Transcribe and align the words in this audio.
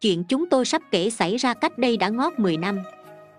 chuyện 0.00 0.24
chúng 0.24 0.48
tôi 0.48 0.64
sắp 0.64 0.82
kể 0.90 1.10
xảy 1.10 1.36
ra 1.36 1.54
cách 1.54 1.78
đây 1.78 1.96
đã 1.96 2.08
ngót 2.08 2.38
10 2.38 2.56
năm. 2.56 2.78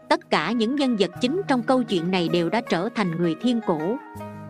Tất 0.10 0.30
cả 0.30 0.52
những 0.52 0.76
nhân 0.76 0.98
vật 1.00 1.12
chính 1.22 1.42
trong 1.48 1.64
câu 1.64 1.84
chuyện 1.84 2.12
này 2.12 2.30
đều 2.30 2.50
đã 2.50 2.62
trở 2.70 2.90
thành 2.96 3.18
người 3.18 3.36
thiên 3.42 3.60
cổ. 3.68 3.98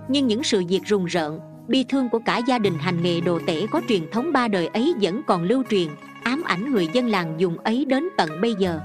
Nhưng 0.07 0.27
những 0.27 0.43
sự 0.43 0.63
việc 0.69 0.81
rùng 0.85 1.05
rợn, 1.05 1.39
bi 1.67 1.83
thương 1.83 2.09
của 2.09 2.19
cả 2.19 2.37
gia 2.37 2.59
đình 2.59 2.73
hành 2.79 3.03
nghề 3.03 3.21
đồ 3.21 3.39
tể 3.47 3.65
có 3.71 3.81
truyền 3.87 4.11
thống 4.11 4.33
ba 4.33 4.47
đời 4.47 4.67
ấy 4.67 4.93
vẫn 5.01 5.21
còn 5.27 5.43
lưu 5.43 5.63
truyền, 5.69 5.87
ám 6.23 6.43
ảnh 6.45 6.71
người 6.71 6.87
dân 6.93 7.07
làng 7.07 7.35
dùng 7.37 7.57
ấy 7.57 7.85
đến 7.85 8.07
tận 8.17 8.41
bây 8.41 8.55
giờ. 8.55 8.79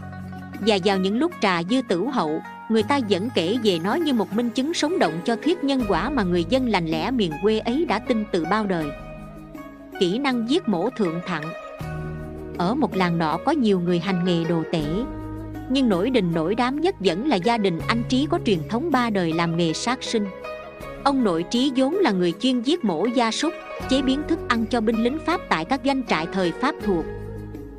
Và 0.66 0.78
vào 0.84 0.98
những 0.98 1.18
lúc 1.18 1.32
trà 1.40 1.62
dư 1.62 1.82
tử 1.88 2.04
hậu, 2.04 2.40
người 2.68 2.82
ta 2.82 3.00
vẫn 3.10 3.28
kể 3.34 3.56
về 3.64 3.78
nó 3.84 3.94
như 3.94 4.12
một 4.12 4.32
minh 4.32 4.50
chứng 4.50 4.74
sống 4.74 4.98
động 4.98 5.20
cho 5.24 5.36
thuyết 5.36 5.64
nhân 5.64 5.82
quả 5.88 6.10
mà 6.10 6.22
người 6.22 6.44
dân 6.48 6.68
lành 6.68 6.86
lẽ 6.86 7.10
miền 7.10 7.32
quê 7.42 7.58
ấy 7.58 7.84
đã 7.88 7.98
tin 7.98 8.24
từ 8.32 8.44
bao 8.50 8.66
đời. 8.66 8.86
Kỹ 10.00 10.18
năng 10.18 10.50
giết 10.50 10.68
mổ 10.68 10.90
thượng 10.90 11.20
thặng 11.26 11.65
ở 12.58 12.74
một 12.74 12.96
làng 12.96 13.18
nọ 13.18 13.38
có 13.44 13.52
nhiều 13.52 13.80
người 13.80 13.98
hành 13.98 14.24
nghề 14.24 14.44
đồ 14.44 14.62
tể. 14.72 14.84
Nhưng 15.70 15.88
nổi 15.88 16.10
đình 16.10 16.32
nổi 16.32 16.54
đám 16.54 16.80
nhất 16.80 16.94
vẫn 17.00 17.28
là 17.28 17.36
gia 17.36 17.58
đình 17.58 17.80
anh 17.86 18.02
trí 18.08 18.26
có 18.30 18.38
truyền 18.44 18.58
thống 18.68 18.90
ba 18.90 19.10
đời 19.10 19.32
làm 19.32 19.56
nghề 19.56 19.72
sát 19.72 20.02
sinh. 20.02 20.26
Ông 21.04 21.24
nội 21.24 21.44
trí 21.50 21.72
vốn 21.76 21.94
là 21.94 22.10
người 22.10 22.32
chuyên 22.40 22.60
giết 22.60 22.84
mổ 22.84 23.06
gia 23.06 23.30
súc, 23.30 23.52
chế 23.88 24.02
biến 24.02 24.22
thức 24.28 24.38
ăn 24.48 24.66
cho 24.66 24.80
binh 24.80 25.02
lính 25.02 25.18
pháp 25.26 25.40
tại 25.48 25.64
các 25.64 25.80
doanh 25.84 26.02
trại 26.06 26.26
thời 26.32 26.52
pháp 26.52 26.74
thuộc. 26.84 27.04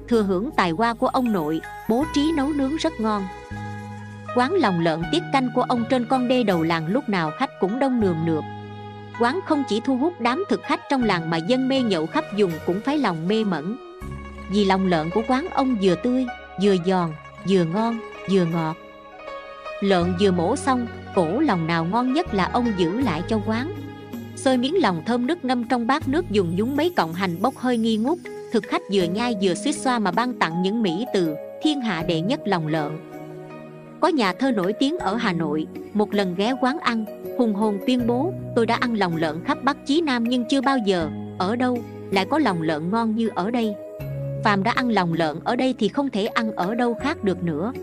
Thừa 0.07 0.23
hưởng 0.23 0.49
tài 0.57 0.71
hoa 0.71 0.93
của 0.93 1.07
ông 1.07 1.31
nội, 1.31 1.61
bố 1.89 2.05
trí 2.15 2.31
nấu 2.37 2.49
nướng 2.49 2.75
rất 2.75 2.93
ngon. 2.99 3.23
Quán 4.35 4.53
lòng 4.53 4.79
lợn 4.79 5.01
tiết 5.11 5.23
canh 5.33 5.49
của 5.55 5.61
ông 5.61 5.83
trên 5.89 6.05
con 6.09 6.27
đê 6.27 6.43
đầu 6.43 6.63
làng 6.63 6.87
lúc 6.87 7.09
nào 7.09 7.31
khách 7.37 7.49
cũng 7.59 7.79
đông 7.79 7.99
nườm 7.99 8.25
nượp. 8.25 8.43
Quán 9.19 9.39
không 9.45 9.63
chỉ 9.69 9.81
thu 9.85 9.97
hút 9.97 10.13
đám 10.19 10.43
thực 10.49 10.61
khách 10.63 10.81
trong 10.89 11.03
làng 11.03 11.29
mà 11.29 11.37
dân 11.37 11.67
mê 11.67 11.81
nhậu 11.81 12.05
khắp 12.05 12.25
vùng 12.37 12.51
cũng 12.65 12.81
phải 12.81 12.97
lòng 12.97 13.27
mê 13.27 13.43
mẩn 13.43 13.86
vì 14.49 14.65
lòng 14.65 14.87
lợn 14.87 15.09
của 15.09 15.21
quán 15.27 15.47
ông 15.49 15.77
vừa 15.81 15.95
tươi, 15.95 16.25
vừa 16.63 16.75
giòn, 16.85 17.11
vừa 17.49 17.63
ngon, 17.63 17.99
vừa 18.31 18.45
ngọt. 18.45 18.75
Lợn 19.81 20.13
vừa 20.19 20.31
mổ 20.31 20.55
xong, 20.55 20.87
cổ 21.15 21.39
lòng 21.39 21.67
nào 21.67 21.85
ngon 21.85 22.13
nhất 22.13 22.33
là 22.33 22.49
ông 22.53 22.73
giữ 22.77 22.99
lại 23.01 23.21
cho 23.27 23.39
quán. 23.45 23.73
Xôi 24.35 24.57
miếng 24.57 24.81
lòng 24.81 25.03
thơm 25.05 25.27
nước 25.27 25.45
ngâm 25.45 25.63
trong 25.63 25.87
bát 25.87 26.07
nước 26.07 26.31
dùng 26.31 26.55
nhúng 26.55 26.75
mấy 26.75 26.89
cọng 26.89 27.13
hành 27.13 27.41
bốc 27.41 27.57
hơi 27.57 27.77
nghi 27.77 27.97
ngút, 27.97 28.17
thực 28.51 28.63
khách 28.63 28.81
vừa 28.91 29.03
nhai 29.03 29.35
vừa 29.41 29.53
suýt 29.53 29.75
xoa 29.75 29.99
mà 29.99 30.11
ban 30.11 30.39
tặng 30.39 30.61
những 30.61 30.81
mỹ 30.81 31.05
từ, 31.13 31.35
thiên 31.61 31.81
hạ 31.81 32.03
đệ 32.07 32.21
nhất 32.21 32.39
lòng 32.45 32.67
lợn. 32.67 32.99
Có 33.99 34.07
nhà 34.07 34.33
thơ 34.33 34.51
nổi 34.51 34.73
tiếng 34.73 34.97
ở 34.99 35.15
Hà 35.15 35.33
Nội, 35.33 35.67
Một 35.93 36.13
lần 36.13 36.35
ghé 36.35 36.53
quán 36.61 36.79
ăn, 36.79 37.05
Hùng 37.37 37.53
hồn 37.53 37.79
tuyên 37.87 38.07
bố, 38.07 38.33
Tôi 38.55 38.65
đã 38.65 38.75
ăn 38.75 38.93
lòng 38.93 39.15
lợn 39.15 39.43
khắp 39.45 39.63
Bắc 39.63 39.77
Chí 39.85 40.01
Nam 40.01 40.23
Nhưng 40.23 40.45
chưa 40.49 40.61
bao 40.61 40.77
giờ, 40.77 41.09
Ở 41.37 41.55
đâu 41.55 41.77
Lại 42.11 42.25
có 42.25 42.39
lòng 42.39 42.61
lợn 42.61 42.89
ngon 42.91 43.15
như 43.15 43.29
ở 43.35 43.51
đây? 43.51 43.75
Phàm 44.47 44.63
đã 44.63 44.71
ăn 44.71 44.89
lòng 44.89 45.13
lợn 45.13 45.39
ở 45.43 45.55
đây 45.55 45.75
Thì 45.79 45.87
không 45.87 46.09
thể 46.09 46.25
ăn 46.25 46.51
ở 46.51 46.75
đâu 46.75 46.93
khác 47.03 47.23
được 47.23 47.43
nữa. 47.43 47.73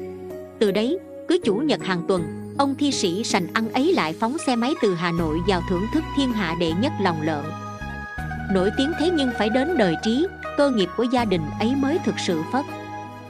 Từ 0.58 0.70
đấy 0.70 0.98
Cứ 1.28 1.38
chủ 1.44 1.54
nhật 1.54 1.82
hàng 1.82 2.02
tuần 2.08 2.54
Ông 2.58 2.74
thi 2.74 2.92
sĩ 2.92 3.24
sành 3.24 3.46
ăn 3.52 3.72
ấy 3.72 3.92
lại 3.92 4.12
phóng 4.12 4.36
xe 4.46 4.56
máy 4.56 4.74
từ 4.82 4.94
Hà 4.94 5.12
Nội 5.12 5.38
vào 5.48 5.62
thưởng 5.70 5.86
thức 5.94 6.04
thiên 6.16 6.32
hạ 6.32 6.54
đệ 6.60 6.72
nhất 6.72 6.92
lòng 7.00 7.22
lợn. 7.22 7.44
Nổi 8.52 8.70
tiếng 8.76 8.92
thế 8.98 9.10
nhưng 9.14 9.30
phải 9.38 9.50
đến 9.50 9.76
đời 9.76 9.96
trí 10.02 10.26
Cơ 10.56 10.70
nghiệp 10.70 10.88
của 10.96 11.02
gia 11.02 11.24
đình 11.24 11.42
ấy 11.60 11.74
mới 11.76 11.98
thực 12.04 12.14
sự 12.26 12.42
phất. 12.52 12.64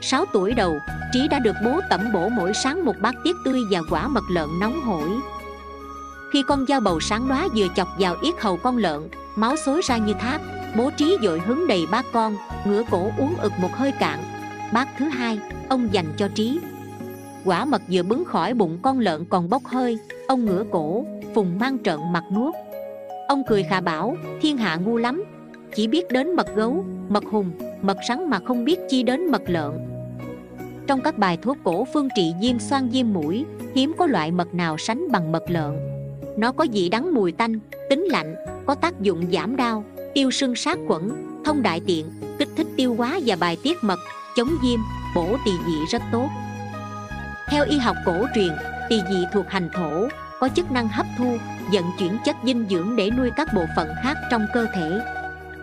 6 0.00 0.24
tuổi 0.32 0.52
đầu, 0.52 0.78
Trí 1.12 1.28
đã 1.28 1.38
được 1.38 1.56
bố 1.64 1.80
tẩm 1.90 2.12
bổ 2.12 2.28
mỗi 2.28 2.52
sáng 2.54 2.84
một 2.84 2.94
bát 3.00 3.14
tiết 3.24 3.36
tươi 3.44 3.60
và 3.70 3.80
quả 3.90 4.08
mật 4.08 4.24
lợn 4.30 4.48
nóng 4.60 4.80
hổi. 4.80 5.08
Khi 6.32 6.42
con 6.48 6.66
dao 6.66 6.80
bầu 6.80 7.00
sáng 7.00 7.28
đóa 7.28 7.48
vừa 7.56 7.66
chọc 7.76 7.88
vào 7.98 8.16
yết 8.22 8.34
hầu 8.40 8.56
con 8.56 8.76
lợn 8.76 9.00
Máu 9.36 9.56
xối 9.56 9.80
ra 9.84 9.96
như 9.96 10.12
thác. 10.20 10.40
Bố 10.76 10.90
Trí 10.96 11.16
dội 11.22 11.40
hứng 11.40 11.66
đầy 11.66 11.86
bát 11.90 12.04
con 12.12 12.36
Ngửa 12.64 12.82
cổ 12.90 13.10
uống 13.18 13.34
ực 13.34 13.52
một 13.58 13.72
hơi 13.72 13.92
cạn. 13.92 14.18
Bát 14.72 14.88
thứ 14.98 15.04
hai, 15.04 15.38
ông 15.68 15.88
dành 15.92 16.06
cho 16.16 16.28
Trí. 16.34 16.60
Quả 17.44 17.64
mật 17.64 17.82
vừa 17.90 18.02
bứng 18.02 18.24
khỏi 18.24 18.54
bụng 18.54 18.78
con 18.82 18.98
lợn 18.98 19.24
còn 19.24 19.50
bốc 19.50 19.64
hơi 19.64 19.98
Ông 20.28 20.44
ngửa 20.44 20.64
cổ, 20.70 21.04
phùng 21.34 21.58
mang 21.58 21.78
trợn 21.84 21.98
mặt 22.12 22.24
nuốt. 22.34 22.54
Ông 23.28 23.42
cười 23.48 23.62
khà 23.62 23.80
bảo, 23.80 24.16
thiên 24.40 24.56
hạ 24.56 24.76
ngu 24.76 24.96
lắm 24.96 25.24
Chỉ 25.74 25.86
biết 25.86 26.08
đến 26.10 26.36
mật 26.36 26.56
gấu, 26.56 26.84
mật 27.08 27.24
hùng, 27.24 27.50
mật 27.82 27.96
sắn 28.08 28.30
mà 28.30 28.38
không 28.44 28.64
biết 28.64 28.78
chi 28.88 29.02
đến 29.02 29.30
mật 29.30 29.42
lợn. 29.46 29.72
Trong 30.86 31.00
các 31.00 31.18
bài 31.18 31.38
thuốc 31.42 31.56
cổ 31.64 31.86
phương 31.92 32.08
trị 32.16 32.32
viêm 32.40 32.58
xoang 32.58 32.90
viêm 32.90 33.12
mũi 33.12 33.44
hiếm 33.74 33.92
có 33.98 34.06
loại 34.06 34.30
mật 34.30 34.54
nào 34.54 34.78
sánh 34.78 35.12
bằng 35.12 35.32
mật 35.32 35.50
lợn. 35.50 35.72
Nó 36.36 36.52
có 36.52 36.66
vị 36.72 36.88
đắng 36.88 37.14
mùi 37.14 37.32
tanh 37.32 37.58
tính 37.90 38.04
lạnh 38.04 38.34
có 38.66 38.74
tác 38.74 39.00
dụng 39.00 39.24
giảm 39.32 39.56
đau 39.56 39.84
tiêu 40.14 40.30
sưng 40.30 40.56
sát 40.56 40.78
khuẩn 40.88 41.10
thông 41.44 41.62
đại 41.62 41.80
tiện, 41.86 42.06
kích 42.38 42.48
thích 42.56 42.66
tiêu 42.76 42.94
hóa 42.94 43.20
và 43.26 43.36
bài 43.36 43.56
tiết 43.62 43.84
mật, 43.84 44.00
chống 44.36 44.48
viêm, 44.62 44.80
bổ 45.14 45.36
tỳ 45.44 45.50
vị 45.66 45.74
rất 45.90 46.02
tốt. 46.12 46.28
Theo 47.48 47.64
y 47.64 47.78
học 47.78 47.96
cổ 48.06 48.26
truyền, 48.34 48.52
tỳ 48.88 49.00
vị 49.10 49.24
thuộc 49.32 49.46
hành 49.48 49.68
thổ, 49.74 50.08
có 50.40 50.48
chức 50.56 50.70
năng 50.72 50.88
hấp 50.88 51.06
thu, 51.18 51.36
vận 51.72 51.84
chuyển 51.98 52.18
chất 52.24 52.36
dinh 52.44 52.66
dưỡng 52.70 52.96
để 52.96 53.10
nuôi 53.10 53.30
các 53.36 53.48
bộ 53.54 53.64
phận 53.76 53.88
khác 54.02 54.16
trong 54.30 54.46
cơ 54.54 54.66
thể. 54.74 55.00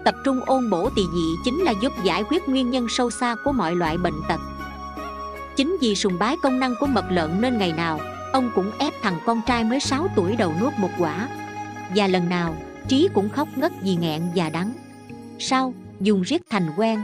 Tập 0.04 0.16
trung 0.26 0.40
ôn 0.46 0.70
bổ 0.70 0.90
tỳ 0.96 1.02
vị 1.14 1.36
chính 1.46 1.60
là 1.60 1.74
giúp 1.82 1.92
giải 2.04 2.24
quyết 2.30 2.50
nguyên 2.50 2.70
nhân 2.70 2.88
sâu 2.90 3.10
xa 3.10 3.36
của 3.44 3.52
mọi 3.52 3.76
loại 3.76 3.98
bệnh 3.98 4.22
tật. 4.30 4.40
Chính 5.56 5.78
vì 5.82 5.96
sùng 5.96 6.20
bái 6.20 6.36
công 6.44 6.60
năng 6.60 6.76
của 6.80 6.88
mật 6.88 7.06
lợn 7.10 7.42
nên 7.42 7.58
ngày 7.58 7.74
nào, 7.74 8.00
Ông 8.32 8.52
cũng 8.56 8.72
ép 8.78 8.94
thằng 9.02 9.20
con 9.26 9.42
trai 9.48 9.64
mới 9.64 9.80
6 9.80 10.08
tuổi 10.16 10.36
đầu 10.36 10.54
nuốt 10.62 10.74
một 10.78 10.90
quả. 10.98 11.28
Và 11.96 12.08
lần 12.08 12.30
nào 12.30 12.56
Trí 12.88 13.10
cũng 13.14 13.30
khóc 13.30 13.48
ngất 13.56 13.72
vì 13.82 13.96
nghẹn 13.96 14.22
và 14.36 14.50
đắng. 14.50 14.72
Sau 15.40 15.74
dùng 16.00 16.22
riết 16.22 16.42
thành 16.50 16.70
quen, 16.78 17.00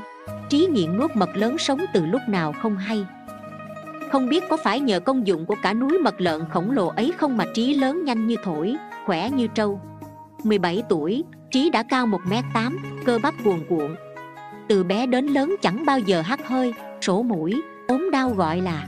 Trí 0.49 0.67
nghiện 0.71 0.97
nuốt 0.97 1.11
mật 1.15 1.29
lớn 1.37 1.57
sống 1.57 1.79
từ 1.93 2.05
lúc 2.05 2.21
nào 2.27 2.53
không 2.53 2.77
hay. 2.77 3.05
Không 4.11 4.29
biết 4.29 4.43
có 4.49 4.57
phải 4.63 4.79
nhờ 4.79 4.99
công 4.99 5.27
dụng 5.27 5.45
của 5.45 5.55
cả 5.63 5.73
núi 5.73 5.97
mật 6.03 6.21
lợn 6.21 6.41
khổng 6.49 6.71
lồ 6.71 6.87
ấy 6.87 7.13
không 7.17 7.37
mà 7.37 7.45
Trí 7.53 7.73
lớn 7.73 8.05
nhanh 8.05 8.27
như 8.27 8.35
thổi, 8.43 8.75
Khỏe 9.05 9.29
như 9.29 9.47
trâu. 9.47 9.81
17 10.43 10.83
tuổi, 10.89 11.23
Trí 11.51 11.69
đã 11.69 11.83
cao 11.83 12.07
1m8 12.07 12.77
Cơ 13.05 13.19
bắp 13.23 13.33
cuồn 13.43 13.59
cuộn. 13.69 13.95
Từ 14.67 14.83
bé 14.83 15.05
đến 15.05 15.27
lớn 15.27 15.55
chẳng 15.61 15.85
bao 15.85 15.99
giờ 15.99 16.21
hắt 16.21 16.47
hơi, 16.47 16.73
Sổ 17.01 17.23
mũi 17.23 17.61
ốm 17.87 18.09
đau 18.11 18.29
gọi 18.29 18.61
là. 18.61 18.87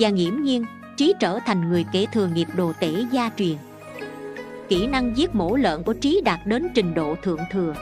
Và 0.00 0.08
nghiễm 0.08 0.42
nhiên, 0.42 0.64
trí 0.96 1.14
trở 1.20 1.38
thành 1.46 1.68
người 1.68 1.84
kể 1.92 2.06
thừa 2.12 2.26
nghiệp 2.26 2.48
đồ 2.56 2.72
tể 2.80 3.04
gia 3.12 3.30
truyền 3.36 3.56
kỹ 4.68 4.86
năng 4.86 5.16
giết 5.16 5.34
mổ 5.34 5.56
lợn 5.56 5.82
của 5.82 5.92
trí 5.92 6.20
đạt 6.24 6.40
đến 6.46 6.68
trình 6.74 6.94
độ 6.94 7.16
thượng 7.22 7.40
thừa. 7.52 7.74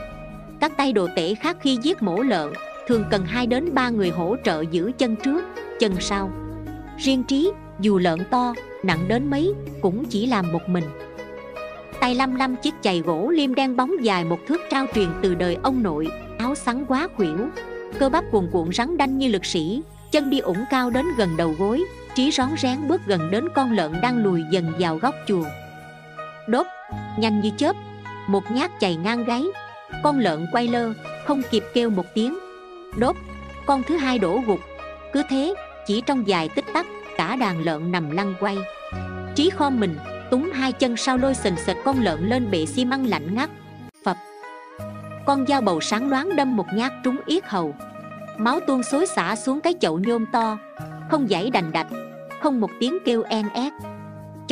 Các 0.60 0.76
tay 0.76 0.92
đồ 0.92 1.08
tể 1.16 1.34
khác 1.34 1.56
khi 1.60 1.78
giết 1.82 2.02
mổ 2.02 2.22
lợn, 2.22 2.52
thường 2.86 3.04
cần 3.10 3.24
2 3.26 3.46
đến 3.46 3.74
3 3.74 3.88
người 3.88 4.10
hỗ 4.10 4.36
trợ 4.44 4.64
giữ 4.70 4.92
chân 4.98 5.16
trước, 5.16 5.44
chân 5.80 5.92
sau. 6.00 6.30
Riêng 6.98 7.24
trí, 7.24 7.52
dù 7.80 7.98
lợn 7.98 8.18
to, 8.30 8.54
nặng 8.82 9.08
đến 9.08 9.30
mấy, 9.30 9.54
cũng 9.80 10.04
chỉ 10.04 10.26
làm 10.26 10.52
một 10.52 10.68
mình. 10.68 10.84
Tay 12.00 12.14
lăm 12.14 12.34
lăm 12.34 12.56
chiếc 12.56 12.74
chày 12.82 13.00
gỗ 13.00 13.30
liêm 13.30 13.54
đen 13.54 13.76
bóng 13.76 14.04
dài 14.04 14.24
một 14.24 14.38
thước 14.48 14.60
trao 14.70 14.86
truyền 14.94 15.08
từ 15.22 15.34
đời 15.34 15.56
ông 15.62 15.82
nội, 15.82 16.08
áo 16.38 16.54
sắn 16.54 16.84
quá 16.84 17.08
khuỷu. 17.16 17.36
Cơ 17.98 18.08
bắp 18.08 18.24
cuồn 18.30 18.48
cuộn 18.52 18.72
rắn 18.72 18.96
đanh 18.96 19.18
như 19.18 19.28
lực 19.28 19.44
sĩ, 19.44 19.82
chân 20.10 20.30
đi 20.30 20.38
ủng 20.38 20.64
cao 20.70 20.90
đến 20.90 21.06
gần 21.18 21.28
đầu 21.36 21.54
gối, 21.58 21.84
trí 22.14 22.30
rón 22.30 22.48
rén 22.58 22.88
bước 22.88 23.00
gần 23.06 23.30
đến 23.30 23.48
con 23.54 23.72
lợn 23.72 23.92
đang 24.02 24.22
lùi 24.22 24.42
dần 24.50 24.72
vào 24.78 24.96
góc 24.96 25.14
chuồng 25.26 25.46
đốt, 26.48 26.66
nhanh 27.18 27.40
như 27.40 27.50
chớp. 27.56 27.76
Một 28.28 28.50
nhát 28.50 28.70
chày 28.80 28.96
ngang 28.96 29.24
gáy. 29.24 29.44
Con 30.02 30.18
lợn 30.18 30.46
quay 30.52 30.68
lơ, 30.68 30.92
không 31.26 31.42
kịp 31.50 31.64
kêu 31.74 31.90
một 31.90 32.06
tiếng. 32.14 32.38
Đốt, 32.98 33.16
con 33.66 33.82
thứ 33.82 33.96
hai 33.96 34.18
đổ 34.18 34.40
gục. 34.46 34.60
Cứ 35.12 35.22
thế, 35.28 35.54
chỉ 35.86 36.02
trong 36.06 36.24
vài 36.26 36.48
tích 36.48 36.64
tắc, 36.74 36.86
cả 37.16 37.36
đàn 37.36 37.62
lợn 37.62 37.92
nằm 37.92 38.10
lăn 38.10 38.34
quay. 38.40 38.58
Trí 39.34 39.50
khom 39.50 39.80
mình 39.80 39.96
túng 40.30 40.50
hai 40.52 40.72
chân 40.72 40.96
sau 40.96 41.18
lôi 41.18 41.34
sình 41.34 41.56
sệt 41.56 41.76
con 41.84 42.00
lợn 42.00 42.28
lên 42.28 42.50
bệ 42.50 42.66
xi 42.66 42.84
măng 42.84 43.06
lạnh 43.06 43.34
ngắt. 43.34 43.50
Phập. 44.04 44.16
Con 45.26 45.46
dao 45.46 45.60
bầu 45.60 45.80
sáng 45.80 46.10
loáng 46.10 46.36
đâm 46.36 46.56
một 46.56 46.66
nhát 46.74 46.92
trúng 47.04 47.16
yết 47.26 47.44
hầu. 47.46 47.74
Máu 48.38 48.60
tuôn 48.66 48.82
xối 48.82 49.06
xả 49.06 49.36
xuống 49.36 49.60
cái 49.60 49.74
chậu 49.80 49.98
nhôm 49.98 50.26
to. 50.32 50.58
Không 51.10 51.30
giải 51.30 51.50
đành 51.50 51.72
đạch, 51.72 51.86
không 52.40 52.60
một 52.60 52.70
tiếng 52.80 52.98
kêu 53.04 53.22
en 53.22 53.48
ét 53.48 53.72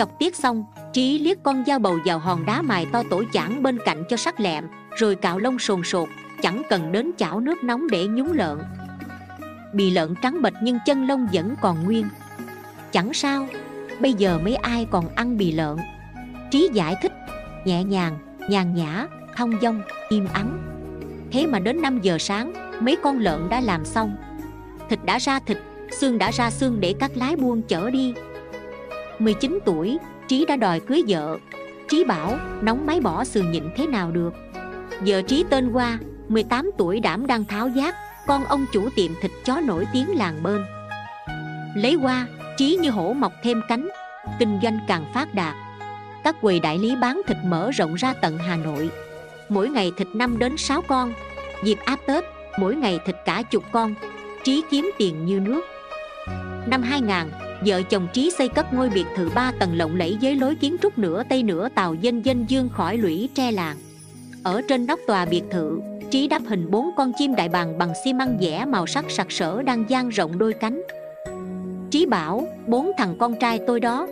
chọc 0.01 0.19
tiết 0.19 0.37
xong, 0.37 0.65
trí 0.93 1.19
liếc 1.19 1.43
con 1.43 1.65
dao 1.67 1.79
bầu 1.79 1.99
vào 2.05 2.19
hòn 2.19 2.47
đá 2.47 2.63
mài 2.63 2.87
to 2.93 3.03
tổ 3.11 3.23
chảng 3.33 3.63
bên 3.63 3.79
cạnh 3.85 4.05
cho 4.09 4.17
sắc 4.17 4.41
lẹm, 4.41 4.65
rồi 4.97 5.17
cạo 5.17 5.39
lông 5.39 5.59
sồn 5.59 5.83
sột, 5.85 6.09
chẳng 6.43 6.63
cần 6.69 6.93
đến 6.93 7.11
chảo 7.17 7.41
nước 7.41 7.65
nóng 7.65 7.91
để 7.91 8.07
nhúng 8.07 8.33
lợn. 8.33 8.59
Bì 9.73 9.91
lợn 9.91 10.15
trắng 10.23 10.43
bệch 10.43 10.55
nhưng 10.63 10.79
chân 10.87 11.07
lông 11.07 11.27
vẫn 11.33 11.55
còn 11.61 11.85
nguyên. 11.85 12.07
Chẳng 12.93 13.15
sao, 13.15 13.47
bây 14.01 14.13
giờ 14.13 14.39
mấy 14.45 14.55
ai 14.57 14.87
còn 14.91 15.15
ăn 15.15 15.37
bì 15.37 15.53
lợn? 15.53 15.77
Trí 16.51 16.69
giải 16.73 16.95
thích, 17.03 17.13
nhẹ 17.65 17.85
nhàng, 17.85 18.19
nhàn 18.49 18.75
nhã 18.75 19.07
thong 19.37 19.53
dong, 19.63 19.83
im 20.09 20.27
ắng. 20.33 20.59
Thế 21.33 21.47
mà 21.47 21.59
đến 21.59 21.83
5 21.83 22.01
giờ 22.03 22.19
sáng, 22.19 22.53
mấy 22.81 22.97
con 23.03 23.19
lợn 23.19 23.49
đã 23.49 23.61
làm 23.61 23.85
xong. 23.85 24.17
Thịt 24.89 24.99
đã 25.05 25.19
ra 25.19 25.39
thịt, 25.39 25.59
xương 25.93 26.19
đã 26.19 26.31
ra 26.31 26.51
xương 26.51 26.81
để 26.81 26.95
các 27.01 27.11
lái 27.15 27.37
buôn 27.37 27.63
chở 27.63 27.91
đi. 27.91 28.15
19 29.21 29.59
tuổi, 29.65 29.99
trí 30.29 30.45
đã 30.47 30.57
đòi 30.57 30.81
cưới 30.81 31.03
vợ. 31.09 31.39
Trí 31.89 32.05
bảo, 32.05 32.39
nóng 32.63 32.87
máy 32.87 33.01
bỏ 33.01 33.25
sườn 33.25 33.53
nhịn 33.53 33.65
thế 33.77 33.87
nào 33.87 34.11
được? 34.11 34.35
Vợ 35.01 35.23
trí 35.23 35.45
tên 35.51 35.73
qua 35.73 35.99
18 36.29 36.71
tuổi 36.79 37.01
đảm 37.01 37.27
đang 37.27 37.45
tháo 37.45 37.69
giác 37.69 37.95
con 38.27 38.45
ông 38.45 38.67
chủ 38.73 38.89
tiệm 38.97 39.11
thịt 39.21 39.31
chó 39.45 39.61
nổi 39.61 39.87
tiếng 39.93 40.17
làng 40.17 40.43
bên. 40.43 40.65
lấy 41.75 41.95
qua, 41.95 42.27
trí 42.57 42.79
như 42.81 42.91
hổ 42.91 43.13
mọc 43.13 43.33
thêm 43.43 43.63
cánh, 43.69 43.89
kinh 44.39 44.59
doanh 44.63 44.79
càng 44.89 45.05
phát 45.15 45.35
đạt. 45.35 45.55
Các 46.25 46.37
quầy 46.41 46.61
đại 46.61 46.79
lý 46.79 46.97
bán 46.97 47.21
thịt 47.27 47.37
mở 47.45 47.71
rộng 47.71 47.95
ra 47.95 48.13
tận 48.13 48.39
hà 48.39 48.57
nội. 48.57 48.91
Mỗi 49.49 49.69
ngày 49.69 49.93
thịt 49.97 50.09
5 50.15 50.39
đến 50.39 50.57
6 50.57 50.83
con. 50.83 51.13
Dịp 51.65 51.79
áp 51.85 51.99
tết, 52.07 52.25
mỗi 52.59 52.77
ngày 52.77 52.99
thịt 53.07 53.17
cả 53.25 53.43
chục 53.43 53.65
con. 53.73 53.95
Trí 54.45 54.63
kiếm 54.71 54.91
tiền 54.99 55.27
như 55.27 55.41
nước. 55.41 55.61
Năm 56.67 56.83
2000 56.83 57.50
vợ 57.67 57.83
chồng 57.83 58.09
trí 58.13 58.31
xây 58.39 58.49
cất 58.49 58.75
ngôi 58.75 58.91
biệt 58.91 59.07
thự 59.17 59.31
ba 59.35 59.53
tầng 59.59 59.77
lộng 59.77 59.97
lẫy 59.97 60.19
với 60.23 60.37
lối 60.37 60.55
kiến 60.55 60.77
trúc 60.83 60.99
nửa 60.99 61.23
tây 61.29 61.43
nửa 61.43 61.69
tàu 61.69 61.95
dân 61.95 62.25
dân 62.25 62.45
dương 62.49 62.69
khỏi 62.69 62.97
lũy 62.97 63.29
tre 63.35 63.53
làng. 63.53 63.77
Ở 64.43 64.63
trên 64.69 64.87
nóc 64.87 65.01
tòa 65.07 65.25
biệt 65.25 65.43
thự, 65.51 65.81
trí 66.11 66.29
đắp 66.29 66.43
hình 66.47 66.71
bốn 66.71 66.91
con 66.97 67.13
chim 67.19 67.35
đại 67.35 67.49
bàng 67.49 67.79
bằng 67.79 67.93
xi 68.05 68.13
măng 68.13 68.39
vẽ 68.41 68.65
màu 68.65 68.87
sắc 68.87 69.05
sặc 69.09 69.33
sỡ 69.33 69.63
đang 69.63 69.85
dang 69.89 70.09
rộng 70.09 70.39
đôi 70.39 70.53
cánh. 70.53 70.83
Trí 71.91 72.07
bảo, 72.07 72.47
bốn 72.67 72.91
thằng 72.99 73.17
con 73.19 73.35
trai 73.41 73.61
tôi 73.67 73.81
đó, 73.81 74.09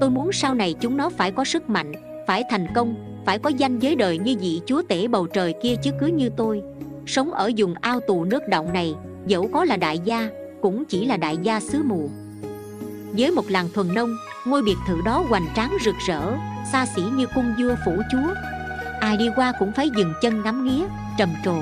tôi 0.00 0.10
muốn 0.10 0.32
sau 0.32 0.54
này 0.54 0.74
chúng 0.80 0.96
nó 0.96 1.10
phải 1.10 1.32
có 1.32 1.44
sức 1.44 1.70
mạnh, 1.70 1.92
phải 2.26 2.44
thành 2.50 2.66
công, 2.74 2.94
phải 3.26 3.38
có 3.38 3.50
danh 3.50 3.78
giới 3.78 3.94
đời 3.94 4.18
như 4.18 4.36
vị 4.40 4.60
chúa 4.66 4.82
tể 4.82 5.08
bầu 5.08 5.26
trời 5.26 5.54
kia 5.62 5.74
chứ 5.82 5.90
cứ 6.00 6.06
như 6.06 6.30
tôi. 6.36 6.62
Sống 7.06 7.32
ở 7.32 7.50
vùng 7.56 7.74
ao 7.80 8.00
tù 8.00 8.24
nước 8.24 8.48
động 8.48 8.72
này, 8.72 8.94
dẫu 9.26 9.48
có 9.52 9.64
là 9.64 9.76
đại 9.76 9.98
gia, 10.04 10.28
cũng 10.60 10.84
chỉ 10.84 11.04
là 11.04 11.16
đại 11.16 11.36
gia 11.42 11.60
xứ 11.60 11.82
mù 11.84 12.10
với 13.18 13.30
một 13.30 13.50
làng 13.50 13.68
thuần 13.74 13.94
nông, 13.94 14.16
ngôi 14.44 14.62
biệt 14.62 14.76
thự 14.86 15.00
đó 15.04 15.24
hoành 15.28 15.46
tráng 15.56 15.76
rực 15.84 15.94
rỡ, 16.06 16.22
xa 16.72 16.86
xỉ 16.86 17.02
như 17.02 17.26
cung 17.34 17.54
vua 17.58 17.74
phủ 17.84 18.02
chúa. 18.12 18.34
Ai 19.00 19.16
đi 19.16 19.28
qua 19.36 19.52
cũng 19.58 19.72
phải 19.72 19.90
dừng 19.96 20.12
chân 20.22 20.42
ngắm 20.42 20.64
nghía, 20.64 20.84
trầm 21.18 21.28
trồ. 21.44 21.56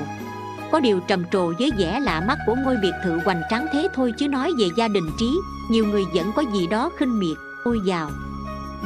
Có 0.71 0.79
điều 0.79 0.99
trầm 0.99 1.23
trồ 1.31 1.53
với 1.59 1.71
vẻ 1.77 1.99
lạ 1.99 2.21
mắt 2.27 2.37
của 2.45 2.55
ngôi 2.55 2.77
biệt 2.81 2.93
thự 3.03 3.19
hoành 3.25 3.41
tráng 3.49 3.67
thế 3.73 3.87
thôi 3.93 4.13
chứ 4.17 4.27
nói 4.27 4.51
về 4.59 4.67
gia 4.77 4.87
đình 4.87 5.09
trí, 5.19 5.39
nhiều 5.71 5.85
người 5.85 6.03
vẫn 6.13 6.31
có 6.35 6.43
gì 6.53 6.67
đó 6.67 6.89
khinh 6.97 7.19
miệt 7.19 7.37
ôi 7.63 7.79
giàu 7.85 8.09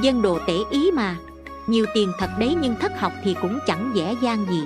dân 0.01 0.21
đồ 0.21 0.39
tể 0.47 0.53
ý 0.69 0.91
mà. 0.91 1.15
Nhiều 1.67 1.85
tiền 1.93 2.11
thật 2.19 2.29
đấy 2.39 2.55
nhưng 2.61 2.75
thất 2.75 2.99
học 2.99 3.13
thì 3.23 3.35
cũng 3.41 3.59
chẳng 3.67 3.91
dễ 3.95 4.15
dàng 4.21 4.45
gì. 4.49 4.63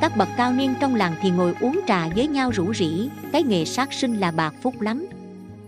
Các 0.00 0.16
bậc 0.16 0.28
cao 0.36 0.52
niên 0.52 0.74
trong 0.80 0.94
làng 0.94 1.14
thì 1.22 1.30
ngồi 1.30 1.54
uống 1.60 1.80
trà 1.86 2.08
với 2.16 2.28
nhau 2.28 2.50
rủ 2.50 2.74
rỉ, 2.74 3.08
cái 3.32 3.42
nghề 3.42 3.64
sát 3.64 3.92
sinh 3.92 4.16
là 4.16 4.30
bạc 4.30 4.54
phúc 4.62 4.80
lắm 4.80 5.06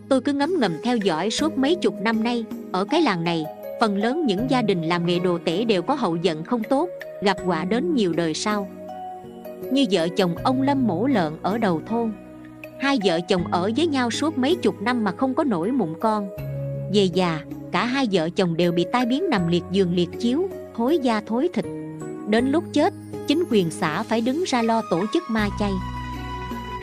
tôi 0.09 0.21
cứ 0.21 0.33
ngấm 0.33 0.55
ngầm 0.61 0.73
theo 0.85 0.97
dõi 0.97 1.31
suốt 1.31 1.59
mấy 1.59 1.75
chục 1.75 1.95
năm 2.01 2.25
nay. 2.25 2.45
Ở 2.73 2.85
cái 2.85 3.03
làng 3.03 3.25
này 3.25 3.45
phần 3.81 3.97
lớn 3.97 4.27
những 4.27 4.51
gia 4.51 4.63
đình 4.63 4.83
làm 4.83 5.07
nghề 5.07 5.19
đồ 5.19 5.39
tể 5.45 5.65
đều 5.65 5.83
có 5.83 5.95
hậu 5.95 6.17
vận 6.25 6.45
không 6.45 6.63
tốt 6.63 6.89
gặp 7.23 7.37
quả 7.47 7.65
đến 7.65 7.95
nhiều 7.95 8.13
đời 8.13 8.35
sau. 8.35 8.69
Như 9.71 9.85
vợ 9.91 10.09
chồng 10.17 10.37
ông 10.43 10.63
lâm 10.63 10.87
mổ 10.87 11.07
lợn 11.07 11.33
ở 11.43 11.59
đầu 11.59 11.83
thôn. 11.87 12.13
Hai 12.81 12.99
vợ 13.05 13.21
chồng 13.29 13.45
ở 13.51 13.71
với 13.77 13.87
nhau 13.87 14.11
suốt 14.11 14.39
mấy 14.39 14.55
chục 14.55 14.83
năm 14.83 15.05
mà 15.05 15.13
không 15.13 15.35
có 15.35 15.45
nổi 15.45 15.73
mụn 15.73 15.95
con. 16.01 16.29
Về 16.95 17.05
già 17.05 17.41
cả 17.73 17.85
hai 17.85 18.09
vợ 18.13 18.29
chồng 18.31 18.57
đều 18.57 18.73
bị 18.73 18.87
tai 18.93 19.07
biến 19.07 19.31
nằm 19.31 19.49
liệt 19.49 19.65
giường 19.71 19.95
liệt 19.95 20.09
chiếu 20.19 20.49
thối 20.77 20.99
da 20.99 21.23
thối 21.27 21.49
thịt. 21.55 21.65
Đến 22.29 22.51
lúc 22.51 22.65
chết 22.73 22.95
chính 23.27 23.45
quyền 23.51 23.71
xã 23.71 24.03
phải 24.03 24.21
đứng 24.21 24.45
ra 24.47 24.63
lo 24.63 24.83
tổ 24.91 25.05
chức 25.13 25.23
ma 25.29 25.49
chay. 25.59 25.73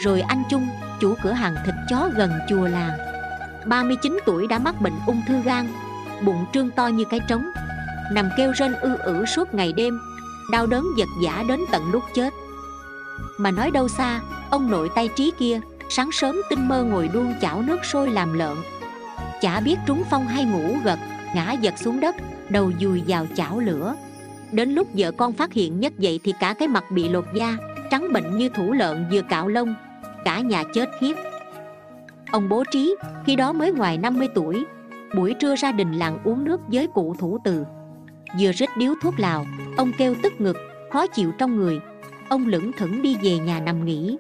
Rồi 0.04 0.22
anh 0.22 0.44
Trung, 0.50 0.68
chủ 1.00 1.14
cửa 1.24 1.32
hàng 1.32 1.56
thịt 1.66 1.76
chó 1.90 2.10
gần 2.16 2.32
chùa 2.50 2.68
làng. 2.68 3.11
39 3.66 4.20
tuổi 4.26 4.48
đã 4.48 4.60
mắc 4.60 4.82
bệnh 4.82 4.94
ung 5.08 5.22
thư 5.28 5.42
gan, 5.42 5.68
Bụng 6.26 6.46
trương 6.54 6.70
to 6.70 6.88
như 6.88 7.06
cái 7.06 7.20
trống, 7.28 7.46
Nằm 8.12 8.30
kêu 8.38 8.52
rên 8.52 8.74
ư 8.74 8.98
ử 8.98 9.26
suốt 9.26 9.54
ngày 9.54 9.74
đêm, 9.74 10.00
Đau 10.52 10.68
đớn 10.68 10.86
giật 10.98 11.08
giả 11.24 11.44
đến 11.48 11.60
tận 11.72 11.92
lúc 11.92 12.04
chết. 12.14 12.34
Mà 13.38 13.52
nói 13.52 13.72
đâu 13.72 13.88
xa, 13.88 14.22
Ông 14.50 14.72
nội 14.72 14.90
tay 14.96 15.10
trí 15.16 15.32
kia, 15.40 15.60
Sáng 15.90 16.12
sớm 16.12 16.42
tinh 16.50 16.68
mơ 16.68 16.84
ngồi 16.84 17.08
đuông 17.08 17.34
chảo 17.42 17.62
nước 17.62 17.86
sôi 17.86 18.10
làm 18.10 18.34
lợn. 18.34 18.58
Chả 19.42 19.60
biết 19.60 19.76
trúng 19.88 20.04
phong 20.10 20.28
hay 20.28 20.46
ngủ 20.46 20.78
gật, 20.84 21.00
Ngã 21.36 21.52
giật 21.52 21.74
xuống 21.78 22.00
đất, 22.00 22.16
Đầu 22.50 22.72
dùi 22.80 23.04
vào 23.08 23.28
chảo 23.36 23.60
lửa. 23.60 23.96
Đến 24.52 24.70
lúc 24.70 24.88
vợ 24.94 25.12
con 25.12 25.34
phát 25.34 25.54
hiện 25.54 25.80
nhất 25.80 26.00
dậy 26.00 26.20
Thì 26.24 26.34
cả 26.40 26.54
cái 26.54 26.68
mặt 26.68 26.84
bị 26.92 27.10
lột 27.10 27.26
da, 27.34 27.58
Trắng 27.92 28.14
bệnh 28.14 28.38
như 28.38 28.50
thủ 28.50 28.74
lợn 28.74 29.06
vừa 29.12 29.22
cạo 29.22 29.48
lông, 29.48 29.76
Cả 30.26 30.40
nhà 30.40 30.64
chết 30.74 30.90
khiếp. 31.00 31.14
Ông 32.32 32.50
bố 32.50 32.64
trí 32.72 32.96
khi 33.26 33.36
đó 33.36 33.54
mới 33.54 33.72
ngoài 33.72 33.98
50 33.98 34.28
tuổi. 34.36 34.66
Buổi 35.16 35.34
trưa 35.40 35.56
ra 35.56 35.72
đình 35.72 35.92
làng 35.92 36.18
uống 36.24 36.44
nước 36.44 36.62
với 36.68 36.88
cụ 36.88 37.16
thủ 37.20 37.38
từ. 37.44 37.66
Vừa 38.40 38.52
rít 38.52 38.70
điếu 38.78 38.94
thuốc 39.02 39.20
lào 39.20 39.46
Ông 39.78 39.92
kêu 39.98 40.16
tức 40.24 40.42
ngực, 40.42 40.58
khó 40.92 41.08
chịu 41.08 41.32
trong 41.38 41.56
người. 41.56 41.80
Ông 42.30 42.48
lững 42.48 42.72
thững 42.72 43.02
đi 43.02 43.18
về 43.24 43.38
nhà 43.38 43.60
nằm 43.60 43.86
nghỉ. 43.86 44.18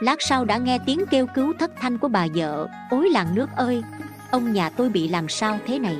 Lát 0.00 0.16
sau 0.22 0.44
đã 0.44 0.58
nghe 0.58 0.78
tiếng 0.86 1.00
kêu 1.10 1.26
cứu 1.34 1.52
thất 1.58 1.72
thanh 1.80 1.98
của 1.98 2.08
bà 2.08 2.26
vợ 2.34 2.68
Ôi 2.90 3.10
làng 3.10 3.34
nước 3.34 3.50
ơi, 3.56 3.82
ông 4.30 4.52
nhà 4.52 4.70
tôi 4.70 4.88
bị 4.88 5.08
làm 5.08 5.28
sao 5.28 5.58
thế 5.66 5.78
này? 5.78 5.96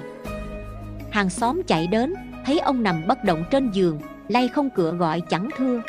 Hàng 1.11 1.31
xóm 1.31 1.62
chạy 1.67 1.87
đến, 1.87 2.15
thấy 2.47 2.59
ông 2.59 2.83
nằm 2.83 3.06
bất 3.06 3.25
động 3.25 3.45
trên 3.51 3.71
giường 3.71 4.01
Lay 4.29 4.49
không 4.49 4.71
cửa 4.71 4.93
gọi 4.93 5.23
chẳng 5.29 5.49
thưa. 5.56 5.83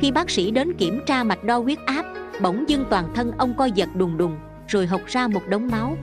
Khi 0.00 0.10
bác 0.10 0.30
sĩ 0.30 0.50
đến 0.50 0.74
kiểm 0.78 1.00
tra 1.06 1.24
mạch 1.24 1.44
đo 1.44 1.58
huyết 1.58 1.78
áp 1.86 2.04
Bỗng 2.42 2.68
dưng 2.68 2.84
toàn 2.90 3.04
thân 3.14 3.32
ông 3.38 3.54
co 3.54 3.64
giật 3.64 3.88
đùng 3.94 4.16
đùng. 4.16 4.36
Rồi 4.68 4.86
hộc 4.86 5.00
ra 5.06 5.28
một 5.28 5.42
đống 5.48 5.68
máu. 5.68 5.96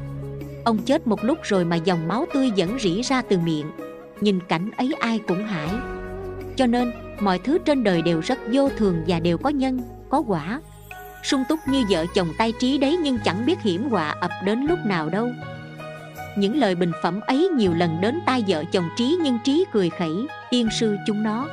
Ông 0.65 0.77
chết 0.77 1.07
một 1.07 1.23
lúc 1.23 1.37
rồi 1.43 1.65
mà 1.65 1.75
dòng 1.75 2.07
máu 2.07 2.25
tươi 2.33 2.51
vẫn 2.57 2.79
rỉ 2.79 3.01
ra 3.01 3.21
từ 3.21 3.37
miệng. 3.37 3.71
Nhìn 4.21 4.39
cảnh 4.39 4.71
ấy 4.77 4.93
ai 4.99 5.19
cũng 5.27 5.45
hãi. 5.45 5.69
Cho 6.55 6.65
nên 6.65 6.91
mọi 7.19 7.39
thứ 7.39 7.57
trên 7.65 7.83
đời 7.83 8.01
đều 8.01 8.21
rất 8.21 8.39
vô 8.51 8.69
thường 8.77 9.03
và 9.07 9.19
đều 9.19 9.37
có 9.37 9.49
nhân, 9.49 9.79
có 10.09 10.23
quả. 10.27 10.61
Sung 11.23 11.43
túc 11.49 11.59
như 11.67 11.83
vợ 11.89 12.05
chồng 12.15 12.27
tay 12.37 12.53
trí 12.59 12.77
đấy 12.77 12.99
nhưng 13.03 13.17
chẳng 13.25 13.45
biết 13.45 13.61
hiểm 13.61 13.89
họa 13.89 14.09
ập 14.09 14.31
đến 14.43 14.65
lúc 14.65 14.79
nào 14.85 15.09
đâu. 15.09 15.29
Những 16.37 16.57
lời 16.57 16.75
bình 16.75 16.91
phẩm 17.03 17.19
ấy 17.27 17.49
nhiều 17.55 17.73
lần 17.73 18.01
đến 18.01 18.19
tai 18.25 18.43
vợ 18.47 18.63
chồng 18.71 18.89
trí 18.97 19.17
nhưng 19.23 19.39
trí 19.43 19.65
cười 19.71 19.89
khẩy 19.89 20.27
tiên 20.51 20.67
sư 20.79 20.95
chúng 21.07 21.23
nó. 21.23 21.47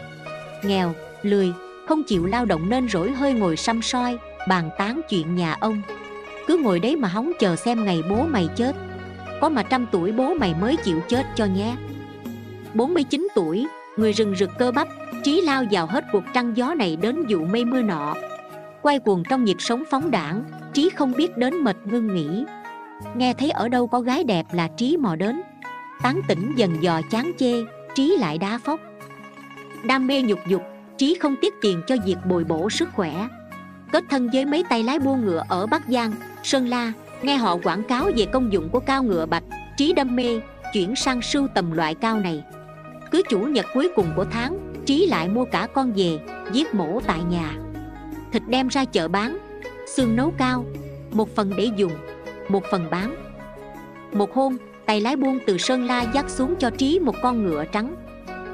Nghèo 0.65 0.95
lười 1.23 1.53
không 1.89 2.03
chịu 2.05 2.27
lao 2.27 2.45
động 2.45 2.69
nên 2.69 2.89
rỗi 2.89 3.13
hơi 3.13 3.33
ngồi 3.33 3.57
xăm 3.57 3.83
soi 3.83 4.19
bàn 4.49 4.71
tán 4.79 5.01
chuyện 5.09 5.35
nhà 5.35 5.57
ông 5.61 5.83
cứ 6.47 6.57
ngồi 6.57 6.81
đấy 6.81 6.97
mà 6.97 7.09
hóng 7.09 7.33
chờ 7.39 7.57
xem 7.57 7.85
ngày 7.85 8.03
bố 8.11 8.23
mày 8.23 8.49
chết. 8.57 8.77
Có 9.41 9.49
mà 9.49 9.63
trăm 9.63 9.87
tuổi 9.93 10.13
bố 10.13 10.35
mày 10.35 10.55
mới 10.61 10.77
chịu 10.85 11.01
chết 11.09 11.27
cho 11.37 11.45
nhé. 11.45 11.77
49 12.75 13.29
tuổi, 13.35 13.67
người 13.97 14.13
rừng 14.13 14.35
rực 14.37 14.51
cơ 14.59 14.73
bắp, 14.73 14.89
trí 15.25 15.41
lao 15.41 15.65
vào 15.71 15.87
hết 15.87 16.05
cuộc 16.13 16.25
trăng 16.35 16.57
gió 16.57 16.75
này 16.75 16.97
đến 16.97 17.27
dụ 17.27 17.45
mây 17.45 17.65
mưa 17.65 17.83
nọ. 17.83 18.15
Quay 18.83 18.99
cuồng 18.99 19.23
trong 19.31 19.45
nhịp 19.45 19.57
sống 19.59 19.83
phóng 19.91 20.11
đảng 20.11 20.45
trí 20.73 20.91
không 20.91 21.13
biết 21.13 21.37
đến 21.37 21.55
mệt 21.55 21.77
ngưng 21.85 22.15
nghỉ. 22.15 22.45
Nghe 23.17 23.35
thấy 23.35 23.51
ở 23.51 23.69
đâu 23.69 23.87
có 23.87 24.01
gái 24.01 24.25
đẹp 24.25 24.47
là 24.53 24.69
trí 24.77 24.97
mò 24.97 25.17
đến. 25.17 25.43
Tán 26.03 26.21
tỉnh 26.29 26.53
dần 26.57 26.83
dò 26.83 27.01
chán 27.11 27.33
chê, 27.39 27.53
trí 27.95 28.17
lại 28.19 28.39
đá 28.39 28.59
phóc. 28.65 28.81
Đam 29.85 30.07
mê 30.07 30.23
nhục 30.23 30.39
dục, 30.47 30.63
trí 30.97 31.15
không 31.15 31.35
tiếc 31.41 31.55
tiền 31.63 31.83
cho 31.87 31.97
việc 32.05 32.17
bồi 32.29 32.45
bổ 32.45 32.71
sức 32.71 32.89
khỏe 32.93 33.29
kết 33.93 34.05
thân 34.11 34.29
với 34.33 34.45
mấy 34.45 34.65
tay 34.69 34.83
lái 34.83 34.99
buôn 34.99 35.25
ngựa 35.25 35.45
ở 35.49 35.67
bắc 35.67 35.83
giang, 35.89 36.13
sơn 36.43 36.69
la, 36.69 36.93
nghe 37.23 37.37
họ 37.37 37.57
quảng 37.57 37.83
cáo 37.83 38.11
về 38.17 38.27
công 38.27 38.53
dụng 38.53 38.69
của 38.69 38.81
cao 38.81 39.03
ngựa 39.03 39.27
bạch, 39.27 39.45
trí 39.77 39.93
đam 39.93 40.17
mê, 40.17 40.41
chuyển 40.73 40.97
sang 40.97 41.23
sưu 41.23 41.47
tầm 41.55 41.73
loại 41.73 41.95
cao 41.95 42.21
này. 42.21 42.45
Cứ 43.11 43.23
chủ 43.29 43.39
nhật 43.39 43.67
cuối 43.75 43.89
cùng 43.97 44.07
của 44.17 44.25
tháng, 44.25 44.59
trí 44.87 45.07
lại 45.07 45.29
mua 45.29 45.45
cả 45.45 45.69
con 45.75 45.93
về, 45.93 46.19
giết 46.53 46.75
mổ 46.75 47.01
tại 47.07 47.21
nhà. 47.31 47.57
Thịt 48.33 48.43
đem 48.49 48.69
ra 48.69 48.85
chợ 48.85 49.09
bán, 49.09 49.39
xương 49.87 50.17
nấu 50.17 50.31
cao, 50.39 50.65
một 51.11 51.35
phần 51.37 51.53
để 51.57 51.69
dùng, 51.77 51.93
một 52.49 52.65
phần 52.71 52.91
bán. 52.91 53.15
Một 54.13 54.35
hôm, 54.35 54.57
tay 54.87 55.01
lái 55.01 55.17
buôn 55.17 55.39
từ 55.47 55.59
sơn 55.59 55.87
la 55.87 56.03
dắt 56.15 56.31
xuống 56.31 56.55
cho 56.59 56.71
trí 56.71 56.99
một 56.99 57.15
con 57.23 57.43
ngựa 57.43 57.65
trắng. 57.65 57.95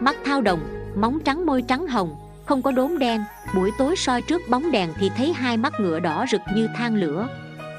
Mắt 0.01 0.17
thao 0.25 0.41
đồng 0.41 0.61
móng 0.97 1.19
trắng 1.25 1.47
môi 1.47 1.63
trắng 1.63 1.87
hồng 1.87 2.17
không 2.49 2.63
có 2.63 2.73
đốm 2.73 2.99
đen, 2.99 3.25
buổi 3.55 3.71
tối 3.79 3.97
soi 3.97 4.23
trước 4.23 4.43
bóng 4.49 4.71
đèn 4.71 4.93
thì 4.99 5.11
thấy 5.17 5.33
hai 5.33 5.57
mắt 5.57 5.73
ngựa 5.81 6.01
đỏ 6.01 6.25
rực 6.31 6.41
như 6.55 6.69
than 6.77 6.95
lửa. 6.95 7.29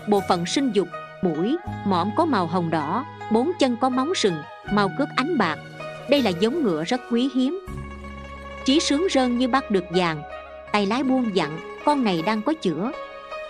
Bộ 0.08 0.22
phận 0.30 0.46
sinh 0.46 0.72
dục, 0.74 0.88
mũi, 1.24 1.58
mõm 1.86 2.10
có 2.16 2.26
màu 2.26 2.48
hồng 2.48 2.70
đỏ, 2.70 3.06
bốn 3.32 3.52
chân 3.60 3.78
có 3.78 3.90
móng 3.90 4.16
sừng 4.16 4.38
màu 4.72 4.92
cước 4.98 5.08
ánh 5.16 5.38
bạc. 5.38 5.58
Đây 6.10 6.22
là 6.22 6.30
giống 6.30 6.64
ngựa 6.64 6.84
rất 6.84 7.02
quý 7.12 7.30
hiếm. 7.36 7.66
Trí 8.66 8.80
sướng 8.80 9.08
rơn 9.12 9.38
như 9.38 9.48
bắt 9.48 9.72
được 9.72 9.86
vàng, 9.90 10.22
tay 10.72 10.86
lái 10.86 11.04
buông 11.04 11.36
dặn, 11.36 11.60
con 11.86 12.04
này 12.04 12.24
đang 12.26 12.42
có 12.42 12.54
chữa. 12.54 12.92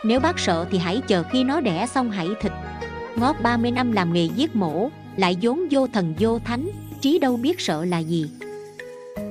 Nếu 0.03 0.19
bác 0.19 0.39
sợ 0.39 0.65
thì 0.71 0.77
hãy 0.77 1.01
chờ 1.07 1.23
khi 1.31 1.43
nó 1.43 1.61
đẻ 1.61 1.85
xong 1.87 2.11
hãy 2.11 2.27
thịt. 2.41 2.51
Ngót 3.15 3.35
30 3.41 3.71
năm 3.71 3.91
làm 3.91 4.13
nghề 4.13 4.25
giết 4.25 4.55
mổ, 4.55 4.89
lại 5.17 5.37
vốn 5.41 5.67
vô 5.71 5.87
thần 5.87 6.15
vô 6.19 6.39
thánh, 6.39 6.69
trí 7.01 7.19
đâu 7.19 7.37
biết 7.37 7.59
sợ 7.59 7.85
là 7.85 7.99
gì. 7.99 8.29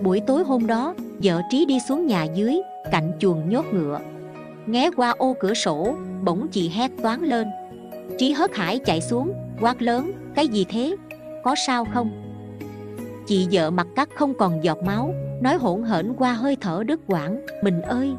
Buổi 0.03 0.21
tối 0.27 0.45
hôm 0.45 0.67
đó 0.67 0.95
vợ 1.23 1.43
trí 1.51 1.65
đi 1.67 1.79
xuống 1.89 2.07
nhà 2.07 2.25
dưới, 2.25 2.61
cạnh 2.93 3.13
chuồng 3.19 3.49
nhốt 3.49 3.65
ngựa. 3.73 4.01
Nghe 4.67 4.91
qua 4.97 5.11
ô 5.19 5.37
cửa 5.41 5.55
sổ, 5.55 5.95
bỗng 6.25 6.49
chị 6.49 6.69
hét 6.69 6.91
toán 7.03 7.23
lên. 7.23 7.49
Trí 8.19 8.33
hớt 8.33 8.57
hải 8.57 8.79
chạy 8.79 9.01
xuống, 9.01 9.33
quát 9.61 9.83
lớn, 9.83 10.13
cái 10.35 10.49
gì 10.49 10.67
thế? 10.69 10.97
Có 11.45 11.55
sao 11.67 11.85
không? 11.95 12.11
Chị 13.27 13.49
vợ 13.53 13.71
mặt 13.71 13.87
cắt 13.97 14.09
không 14.15 14.35
còn 14.35 14.65
giọt 14.65 14.79
máu, 14.83 15.15
nói 15.41 15.57
hỗn 15.57 15.83
hển 15.83 16.15
qua 16.19 16.33
hơi 16.33 16.57
thở 16.61 16.83
đứt 16.87 17.01
quãng, 17.07 17.47
mình 17.63 17.83
ơi! 17.83 18.13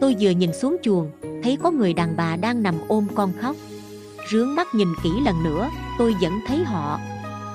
Tôi 0.00 0.16
vừa 0.20 0.30
nhìn 0.30 0.52
xuống 0.52 0.76
chuồng, 0.82 1.10
thấy 1.42 1.58
có 1.62 1.70
người 1.70 1.92
đàn 1.92 2.16
bà 2.16 2.36
đang 2.36 2.62
nằm 2.62 2.74
ôm 2.88 3.06
con 3.14 3.32
khóc. 3.40 3.56
Rướng 4.30 4.54
mắt 4.54 4.68
nhìn 4.74 4.88
kỹ 5.02 5.10
lần 5.24 5.42
nữa, 5.44 5.68
tôi 5.98 6.14
vẫn 6.20 6.32
thấy 6.46 6.64
họ. 6.64 7.00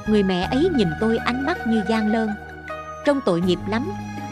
Người 0.07 0.23
mẹ 0.23 0.47
ấy 0.51 0.69
nhìn 0.75 0.87
tôi 1.01 1.17
ánh 1.17 1.45
mắt 1.45 1.57
như 1.67 1.83
gian 1.89 2.11
lơn. 2.11 2.29
Trông 3.05 3.19
tội 3.25 3.41
nghiệp 3.41 3.59
lắm 3.67 3.91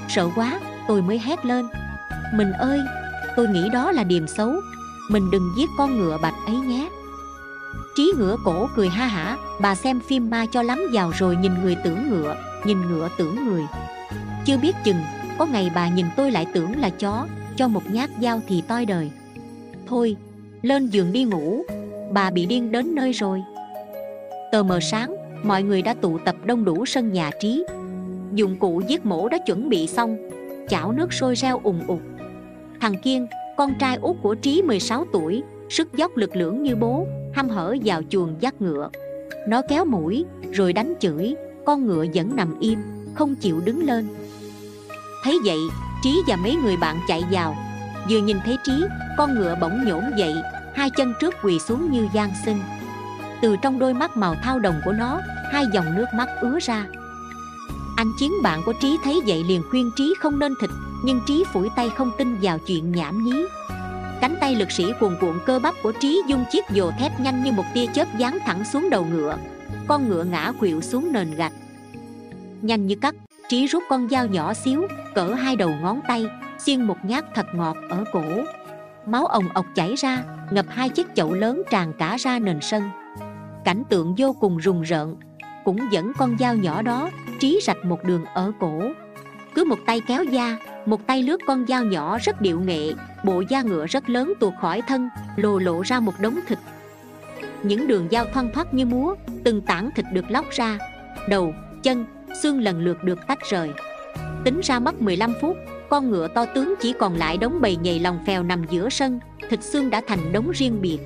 sợ 0.10 0.30
quá, 0.36 0.60
tôi 0.88 1.02
mới 1.02 1.20
hét 1.20 1.46
lên. 1.46 1.66
Mình 2.34 2.52
ơi, 2.52 2.80
tôi 3.36 3.48
nghĩ 3.48 3.70
đó 3.70 3.92
là 3.92 4.04
điềm 4.04 4.28
xấu. 4.28 4.54
Mình 5.10 5.32
đừng 5.32 5.54
giết 5.58 5.70
con 5.78 5.98
ngựa 5.98 6.18
bạch 6.22 6.36
ấy 6.48 6.56
nhé. 6.56 6.90
Trí 7.96 8.14
ngựa 8.18 8.38
cổ 8.46 8.68
cười 8.76 8.90
ha 8.90 9.08
hả, 9.08 9.38
bà 9.62 9.76
xem 9.76 10.00
phim 10.00 10.30
ma 10.30 10.46
cho 10.52 10.62
lắm 10.62 10.80
vào 10.94 11.12
rồi 11.18 11.36
nhìn 11.36 11.52
người 11.64 11.76
tưởng 11.76 12.10
ngựa, 12.10 12.36
nhìn 12.66 12.82
ngựa 12.82 13.10
tưởng 13.18 13.48
người. 13.48 13.64
Chưa 14.46 14.58
biết 14.58 14.76
chừng, 14.84 15.02
có 15.38 15.46
ngày 15.46 15.72
bà 15.76 15.90
nhìn 15.90 16.06
tôi 16.16 16.32
lại 16.32 16.46
tưởng 16.54 16.80
là 16.80 16.90
chó, 16.90 17.28
cho 17.56 17.68
một 17.68 17.84
nhát 17.92 18.10
dao 18.22 18.42
thì 18.48 18.62
toi 18.62 18.86
đời. 18.86 19.12
Thôi, 19.88 20.16
lên 20.62 20.88
giường 20.88 21.12
đi 21.12 21.24
ngủ, 21.24 21.64
bà 22.12 22.30
bị 22.30 22.46
điên 22.46 22.72
đến 22.72 22.96
nơi 22.96 23.12
rồi. 23.12 23.44
Tờ 24.52 24.64
mờ 24.64 24.80
sáng, 24.80 25.16
mọi 25.44 25.64
người 25.64 25.82
đã 25.82 25.94
tụ 25.94 26.18
tập 26.18 26.36
đông 26.46 26.66
đủ 26.66 26.86
sân 26.86 27.14
nhà 27.14 27.32
trí 27.40 27.64
dụng 28.36 28.60
cụ 28.60 28.82
giết 28.88 29.06
mổ 29.06 29.30
đã 29.30 29.38
chuẩn 29.46 29.70
bị 29.70 29.88
xong. 29.88 30.18
Chảo 30.70 30.92
nước 30.92 31.14
sôi 31.14 31.36
reo 31.36 31.60
ùng 31.64 31.80
ục. 31.88 32.02
Thằng 32.82 32.96
kiên, 33.04 33.28
con 33.58 33.74
trai 33.80 33.98
út 34.02 34.16
của 34.22 34.36
trí 34.36 34.62
16 34.62 35.06
tuổi, 35.14 35.44
sức 35.70 35.94
dốc 35.94 36.18
lực 36.18 36.36
lưỡng 36.36 36.64
như 36.64 36.76
bố 36.76 37.08
hăm 37.34 37.50
hở 37.50 37.76
vào 37.86 38.02
chuồng 38.10 38.36
dắt 38.40 38.62
ngựa. 38.62 38.90
Nó 39.48 39.62
kéo 39.70 39.86
mũi, 39.86 40.26
rồi 40.52 40.74
đánh 40.74 40.94
chửi, 41.00 41.36
con 41.66 41.86
ngựa 41.86 42.06
vẫn 42.14 42.36
nằm 42.36 42.60
im, 42.60 42.80
không 43.16 43.36
chịu 43.36 43.62
đứng 43.66 43.86
lên. 43.86 44.08
Thấy 45.24 45.38
vậy, 45.46 45.60
trí 46.04 46.22
và 46.28 46.36
mấy 46.36 46.56
người 46.56 46.78
bạn 46.78 46.98
chạy 47.08 47.24
vào. 47.32 47.56
Vừa 48.10 48.22
nhìn 48.22 48.38
thấy 48.46 48.58
trí, 48.64 48.84
con 49.18 49.36
ngựa 49.36 49.56
bỗng 49.62 49.86
nhổn 49.86 50.04
dậy, 50.18 50.34
hai 50.76 50.90
chân 50.90 51.14
trước 51.22 51.34
quỳ 51.44 51.60
xuống 51.60 51.92
như 51.92 52.08
gian 52.14 52.30
sinh. 52.46 52.58
Từ 53.42 53.56
trong 53.62 53.80
đôi 53.80 53.94
mắt 53.94 54.18
màu 54.18 54.36
thao 54.44 54.60
đồng 54.60 54.82
của 54.86 54.92
nó, 54.92 55.20
hai 55.52 55.66
dòng 55.74 55.96
nước 55.96 56.06
mắt 56.14 56.28
ứa 56.42 56.60
ra 56.62 56.86
anh 58.04 58.14
chiến 58.14 58.34
bạn 58.42 58.62
của 58.66 58.74
trí 58.74 58.98
thấy 59.04 59.22
vậy 59.28 59.44
liền 59.44 59.64
khuyên 59.70 59.92
trí 59.96 60.14
không 60.20 60.40
nên 60.40 60.54
thịt, 60.62 60.70
nhưng 61.04 61.20
trí 61.28 61.44
phủi 61.54 61.70
tay 61.76 61.90
không 61.90 62.12
tin 62.18 62.38
vào 62.42 62.60
chuyện 62.60 62.92
nhảm 62.92 63.24
nhí. 63.24 63.44
Cánh 64.22 64.36
tay 64.42 64.56
lực 64.56 64.72
sĩ 64.72 64.86
cuồn 65.00 65.16
cuộn 65.22 65.40
cơ 65.46 65.60
bắp 65.60 65.76
của 65.84 65.92
trí 65.92 66.22
dung 66.28 66.46
chiếc 66.52 66.66
dồ 66.76 66.92
thép 66.92 67.20
nhanh 67.20 67.44
như 67.44 67.52
một 67.52 67.64
tia 67.74 67.86
chớp 67.94 68.08
giáng 68.20 68.38
thẳng 68.46 68.66
xuống 68.66 68.90
đầu 68.90 69.06
ngựa. 69.06 69.38
Con 69.88 70.10
ngựa 70.10 70.24
ngã 70.24 70.52
khuỵu 70.60 70.82
xuống 70.82 71.12
nền 71.12 71.36
gạch. 71.36 71.54
Nhanh 72.62 72.88
như 72.88 72.96
cắt, 72.96 73.16
trí 73.50 73.68
rút 73.68 73.84
con 73.90 74.10
dao 74.10 74.28
nhỏ 74.28 74.54
xíu, 74.54 74.88
cỡ 75.16 75.34
hai 75.34 75.56
đầu 75.56 75.70
ngón 75.82 76.00
tay, 76.08 76.28
xiên 76.60 76.82
một 76.82 76.98
nhát 77.04 77.26
thật 77.36 77.46
ngọt 77.56 77.78
ở 77.90 78.04
cổ. 78.14 78.24
Máu 79.06 79.26
ồng 79.26 79.50
ọc 79.54 79.66
chảy 79.76 79.96
ra, 79.96 80.24
ngập 80.52 80.66
hai 80.70 80.90
chiếc 80.90 81.16
chậu 81.16 81.34
lớn 81.34 81.62
tràn 81.70 81.94
cả 81.94 82.18
ra 82.20 82.40
nền 82.40 82.60
sân. 82.62 82.84
Cảnh 83.66 83.84
tượng 83.90 84.16
vô 84.18 84.34
cùng 84.34 84.58
rùng 84.58 84.82
rợn 84.82 85.16
cũng 85.66 85.92
dẫn 85.92 86.12
con 86.18 86.38
dao 86.40 86.56
nhỏ 86.56 86.82
đó 86.82 87.10
trí 87.40 87.60
rạch 87.64 87.86
một 87.86 88.04
đường 88.04 88.26
ở 88.26 88.52
cổ. 88.60 88.82
Cứ 89.56 89.64
một 89.64 89.80
tay 89.86 90.02
kéo 90.08 90.24
da, 90.24 90.58
một 90.86 91.08
tay 91.08 91.24
lướt 91.24 91.42
con 91.48 91.66
dao 91.68 91.84
nhỏ 91.84 92.18
rất 92.18 92.42
điệu 92.42 92.60
nghệ, 92.60 92.94
bộ 93.24 93.44
da 93.50 93.62
ngựa 93.62 93.88
rất 93.88 94.10
lớn 94.10 94.34
tuột 94.40 94.54
khỏi 94.62 94.82
thân, 94.88 95.10
lồ 95.36 95.60
lộ 95.60 95.82
ra 95.82 96.00
một 96.00 96.14
đống 96.20 96.40
thịt. 96.48 96.60
Những 97.64 97.88
đường 97.88 98.08
dao 98.12 98.26
thoăn 98.34 98.52
thoắt 98.54 98.74
như 98.74 98.86
múa, 98.86 99.16
từng 99.44 99.62
tảng 99.62 99.90
thịt 99.96 100.06
được 100.14 100.26
lóc 100.30 100.46
ra, 100.52 100.78
đầu, 101.30 101.54
chân, 101.84 102.06
xương 102.42 102.62
lần 102.62 102.84
lượt 102.84 103.04
được 103.04 103.20
tách 103.28 103.40
rời. 103.50 103.72
Tính 104.46 104.62
ra 104.64 104.80
mất 104.80 105.02
15 105.02 105.34
phút, 105.42 105.58
con 105.90 106.10
ngựa 106.10 106.28
to 106.28 106.46
tướng 106.46 106.74
chỉ 106.82 106.94
còn 107.00 107.16
lại 107.16 107.38
đống 107.38 107.62
bầy 107.62 107.76
nhầy 107.76 108.00
lòng 108.00 108.20
phèo 108.28 108.44
nằm 108.44 108.64
giữa 108.70 108.90
sân, 108.90 109.20
thịt 109.50 109.64
xương 109.64 109.90
đã 109.90 110.02
thành 110.08 110.32
đống 110.32 110.52
riêng 110.52 110.82
biệt. 110.82 111.00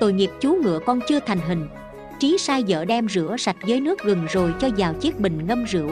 Tội 0.00 0.12
nghiệp 0.12 0.30
chú 0.40 0.58
ngựa 0.62 0.78
con 0.86 1.00
chưa 1.08 1.20
thành 1.26 1.40
hình 1.48 1.68
trí 2.24 2.38
sai 2.38 2.64
vợ 2.68 2.84
đem 2.84 3.08
rửa 3.08 3.36
sạch 3.38 3.56
với 3.66 3.80
nước 3.80 3.98
gừng 4.04 4.26
rồi 4.26 4.54
cho 4.60 4.68
vào 4.76 4.94
chiếc 4.94 5.20
bình 5.20 5.46
ngâm 5.46 5.64
rượu. 5.64 5.90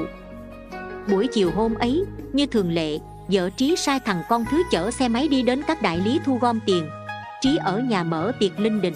Buổi 1.10 1.28
chiều 1.32 1.50
hôm 1.50 1.74
ấy, 1.74 2.04
như 2.32 2.46
thường 2.46 2.70
lệ, 2.70 2.98
vợ 3.28 3.50
trí 3.50 3.76
sai 3.76 4.00
thằng 4.04 4.22
con 4.28 4.44
thứ 4.50 4.62
chở 4.70 4.90
xe 4.90 5.08
máy 5.08 5.28
đi 5.28 5.42
đến 5.42 5.62
các 5.66 5.82
đại 5.82 5.98
lý 5.98 6.20
thu 6.24 6.38
gom 6.38 6.60
tiền. 6.66 6.88
Trí 7.40 7.56
ở 7.56 7.78
nhà 7.78 8.04
mở 8.04 8.32
tiệc 8.38 8.60
linh 8.60 8.80
đình. 8.80 8.94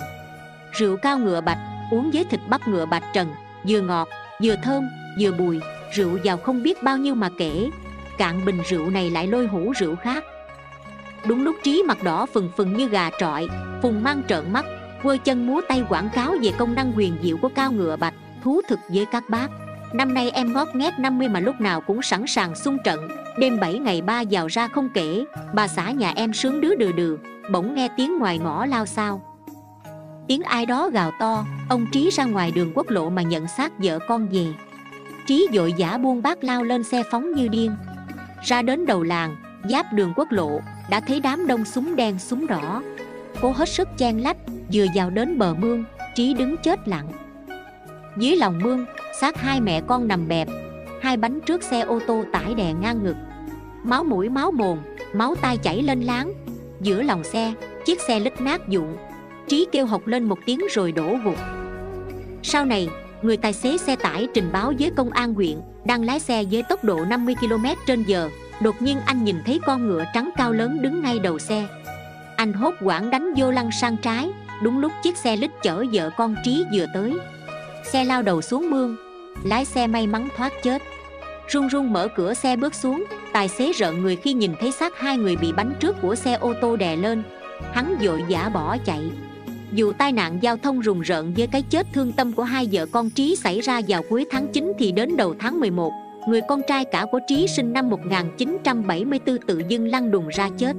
Rượu 0.72 0.96
cao 0.96 1.18
ngựa 1.18 1.40
bạch, 1.40 1.58
uống 1.90 2.10
với 2.10 2.24
thịt 2.24 2.40
bắp 2.48 2.68
ngựa 2.68 2.86
bạch 2.86 3.04
trần, 3.14 3.28
vừa 3.68 3.80
ngọt, 3.80 4.08
vừa 4.42 4.56
thơm, 4.62 4.88
vừa 5.20 5.32
bùi, 5.32 5.60
rượu 5.94 6.18
giàu 6.22 6.36
không 6.36 6.62
biết 6.62 6.82
bao 6.82 6.96
nhiêu 6.96 7.14
mà 7.14 7.28
kể. 7.38 7.70
Cạn 8.18 8.44
bình 8.44 8.58
rượu 8.68 8.90
này 8.90 9.10
lại 9.10 9.26
lôi 9.26 9.46
hũ 9.46 9.72
rượu 9.76 9.96
khác. 9.96 10.24
Đúng 11.26 11.44
lúc 11.44 11.56
trí 11.64 11.82
mặt 11.86 12.02
đỏ 12.02 12.26
phừng 12.26 12.50
phừng 12.56 12.76
như 12.76 12.88
gà 12.88 13.10
trọi, 13.18 13.48
phùng 13.82 14.02
mang 14.02 14.22
trợn 14.28 14.52
mắt 14.52 14.64
quơ 15.02 15.16
chân 15.24 15.46
múa 15.46 15.60
tay 15.68 15.82
quảng 15.88 16.08
cáo 16.14 16.34
về 16.42 16.52
công 16.58 16.74
năng 16.74 16.92
huyền 16.92 17.16
diệu 17.22 17.36
của 17.36 17.48
cao 17.54 17.72
ngựa 17.72 17.96
bạch, 17.96 18.14
thú 18.42 18.60
thực 18.68 18.78
với 18.88 19.06
các 19.12 19.24
bác. 19.28 19.48
Năm 19.92 20.14
nay 20.14 20.30
em 20.30 20.52
ngót 20.52 20.68
nghét 20.74 20.98
50 20.98 21.28
mà 21.28 21.40
lúc 21.40 21.60
nào 21.60 21.80
cũng 21.80 22.02
sẵn 22.02 22.26
sàng 22.26 22.54
xung 22.54 22.78
trận. 22.84 23.08
Đêm 23.38 23.60
7 23.60 23.78
ngày 23.78 24.02
ba 24.02 24.22
vào 24.30 24.46
ra 24.46 24.68
không 24.68 24.88
kể, 24.94 25.24
bà 25.54 25.68
xã 25.68 25.90
nhà 25.90 26.12
em 26.16 26.32
sướng 26.32 26.60
đứa 26.60 26.74
đừ 26.74 26.92
đừ, 26.92 27.18
bỗng 27.52 27.74
nghe 27.74 27.88
tiếng 27.96 28.18
ngoài 28.18 28.38
ngõ 28.38 28.66
lao 28.66 28.86
sao 28.86 29.36
tiếng 30.28 30.42
ai 30.42 30.66
đó 30.66 30.90
gào 30.92 31.10
to, 31.18 31.44
ông 31.68 31.86
trí 31.92 32.10
ra 32.10 32.24
ngoài 32.24 32.52
đường 32.52 32.72
quốc 32.74 32.90
lộ 32.90 33.10
mà 33.10 33.22
nhận 33.22 33.48
xác 33.48 33.72
vợ 33.78 33.98
con 34.08 34.28
về. 34.28 34.46
Trí 35.26 35.48
vội 35.52 35.74
giả 35.76 35.98
buông 35.98 36.22
bác 36.22 36.44
lao 36.44 36.64
lên 36.64 36.84
xe 36.84 37.02
phóng 37.10 37.34
như 37.34 37.48
điên. 37.48 37.76
Ra 38.44 38.62
đến 38.62 38.86
đầu 38.86 39.02
làng, 39.02 39.36
giáp 39.70 39.92
đường 39.92 40.12
quốc 40.16 40.32
lộ, 40.32 40.60
đã 40.90 41.00
thấy 41.00 41.20
đám 41.20 41.46
đông 41.46 41.64
súng 41.64 41.96
đen 41.96 42.18
súng 42.18 42.46
đỏ 42.46 42.82
cố 43.40 43.50
hết 43.50 43.68
sức 43.68 43.88
chen 43.96 44.18
lách 44.18 44.36
vừa 44.72 44.86
vào 44.94 45.10
đến 45.10 45.38
bờ 45.38 45.54
mương, 45.54 45.84
trí 46.14 46.34
đứng 46.34 46.56
chết 46.56 46.88
lặng. 46.88 47.08
Dưới 48.18 48.36
lòng 48.36 48.58
mương, 48.62 48.84
xác 49.20 49.40
hai 49.40 49.60
mẹ 49.60 49.80
con 49.86 50.08
nằm 50.08 50.28
bẹp, 50.28 50.48
hai 51.02 51.16
bánh 51.16 51.40
trước 51.40 51.62
xe 51.62 51.80
ô 51.80 52.00
tô 52.06 52.24
tải 52.32 52.54
đè 52.54 52.72
ngang 52.72 53.04
ngực. 53.04 53.16
Máu 53.84 54.04
mũi, 54.04 54.28
máu 54.28 54.50
mồm, 54.50 54.78
máu 55.14 55.34
tai 55.34 55.56
chảy 55.56 55.82
lên 55.82 56.00
láng. 56.00 56.32
Giữa 56.80 57.02
lòng 57.02 57.24
xe, 57.24 57.52
chiếc 57.84 58.00
xe 58.00 58.20
lít 58.20 58.40
nát 58.40 58.68
dụng 58.68 58.96
trí 59.48 59.66
kêu 59.72 59.86
học 59.86 60.06
lên 60.06 60.24
một 60.24 60.38
tiếng 60.46 60.60
rồi 60.74 60.92
đổ 60.92 61.16
gục. 61.24 61.36
Sau 62.42 62.64
này, 62.64 62.88
người 63.22 63.36
tài 63.36 63.52
xế 63.52 63.76
xe 63.76 63.96
tải 63.96 64.28
trình 64.34 64.52
báo 64.52 64.72
với 64.78 64.90
công 64.96 65.10
an 65.10 65.34
huyện 65.34 65.60
đang 65.84 66.04
lái 66.04 66.20
xe 66.20 66.44
với 66.50 66.62
tốc 66.68 66.84
độ 66.84 67.04
50 67.04 67.34
km 67.40 67.64
trên 67.86 68.02
giờ. 68.02 68.30
Đột 68.60 68.82
nhiên 68.82 68.98
anh 69.06 69.24
nhìn 69.24 69.36
thấy 69.46 69.60
con 69.66 69.86
ngựa 69.86 70.04
trắng 70.14 70.30
cao 70.36 70.52
lớn 70.52 70.82
đứng 70.82 71.02
ngay 71.02 71.18
đầu 71.18 71.38
xe 71.38 71.66
anh 72.46 72.52
hốt 72.52 72.74
quảng 72.80 73.10
đánh 73.10 73.34
vô 73.36 73.50
lăng 73.50 73.70
sang 73.80 73.96
trái. 73.96 74.30
Đúng 74.62 74.78
lúc 74.78 74.92
chiếc 75.02 75.16
xe 75.16 75.36
lít 75.36 75.50
chở 75.62 75.84
vợ 75.92 76.10
con 76.16 76.36
trí 76.44 76.64
vừa 76.74 76.86
tới. 76.94 77.18
Xe 77.92 78.04
lao 78.04 78.22
đầu 78.22 78.42
xuống 78.42 78.70
mương. 78.70 78.96
Lái 79.44 79.64
xe 79.64 79.86
may 79.86 80.06
mắn 80.06 80.28
thoát 80.36 80.52
chết. 80.62 80.82
Run 81.48 81.68
run 81.68 81.92
mở 81.92 82.08
cửa 82.16 82.34
xe 82.34 82.56
bước 82.56 82.74
xuống. 82.74 83.04
Tài 83.32 83.48
xế 83.48 83.72
rợn 83.72 84.02
người 84.02 84.16
khi 84.16 84.32
nhìn 84.32 84.52
thấy 84.60 84.72
xác 84.72 84.98
hai 84.98 85.16
người 85.18 85.36
bị 85.36 85.52
bánh 85.52 85.74
trước 85.80 85.96
của 86.02 86.14
xe 86.14 86.32
ô 86.32 86.54
tô 86.60 86.76
đè 86.76 86.96
lên. 86.96 87.22
Hắn 87.72 87.96
vội 88.02 88.24
giả 88.28 88.48
bỏ 88.48 88.76
chạy. 88.84 89.10
Dù 89.72 89.92
tai 89.92 90.12
nạn 90.12 90.38
giao 90.40 90.56
thông 90.56 90.80
rùng 90.80 91.00
rợn 91.00 91.34
với 91.36 91.46
cái 91.46 91.62
chết 91.62 91.86
thương 91.92 92.12
tâm 92.12 92.32
của 92.32 92.42
hai 92.42 92.68
vợ 92.72 92.86
con 92.86 93.10
Trí 93.10 93.36
xảy 93.36 93.60
ra 93.60 93.80
vào 93.88 94.02
cuối 94.08 94.24
tháng 94.30 94.48
9 94.52 94.72
thì 94.78 94.92
đến 94.92 95.16
đầu 95.16 95.34
tháng 95.38 95.60
11, 95.60 95.92
người 96.28 96.40
con 96.48 96.60
trai 96.68 96.84
cả 96.84 97.06
của 97.12 97.20
Trí 97.26 97.46
sinh 97.46 97.72
năm 97.72 97.90
1974 97.90 99.38
tự 99.46 99.62
dưng 99.68 99.88
lăn 99.88 100.10
đùng 100.10 100.28
ra 100.28 100.48
chết. 100.58 100.76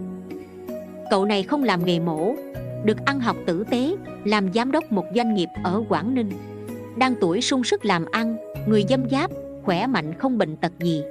Cậu 1.09 1.25
này 1.25 1.43
không 1.43 1.63
làm 1.63 1.85
nghề 1.85 1.99
mổ, 1.99 2.35
được 2.83 2.97
ăn 3.05 3.19
học 3.19 3.35
tử 3.45 3.63
tế, 3.69 3.95
làm 4.25 4.53
giám 4.53 4.71
đốc 4.71 4.91
một 4.91 5.05
doanh 5.15 5.33
nghiệp 5.33 5.49
ở 5.63 5.83
Quảng 5.89 6.13
Ninh. 6.13 6.31
Đang 6.97 7.15
tuổi 7.21 7.41
sung 7.41 7.63
sức 7.63 7.85
làm 7.85 8.05
ăn, 8.11 8.37
người 8.67 8.85
dâm 8.89 9.09
giáp, 9.09 9.31
khỏe 9.63 9.87
mạnh 9.87 10.13
không 10.13 10.37
bệnh 10.37 10.55
tật 10.55 10.71
gì. 10.79 11.03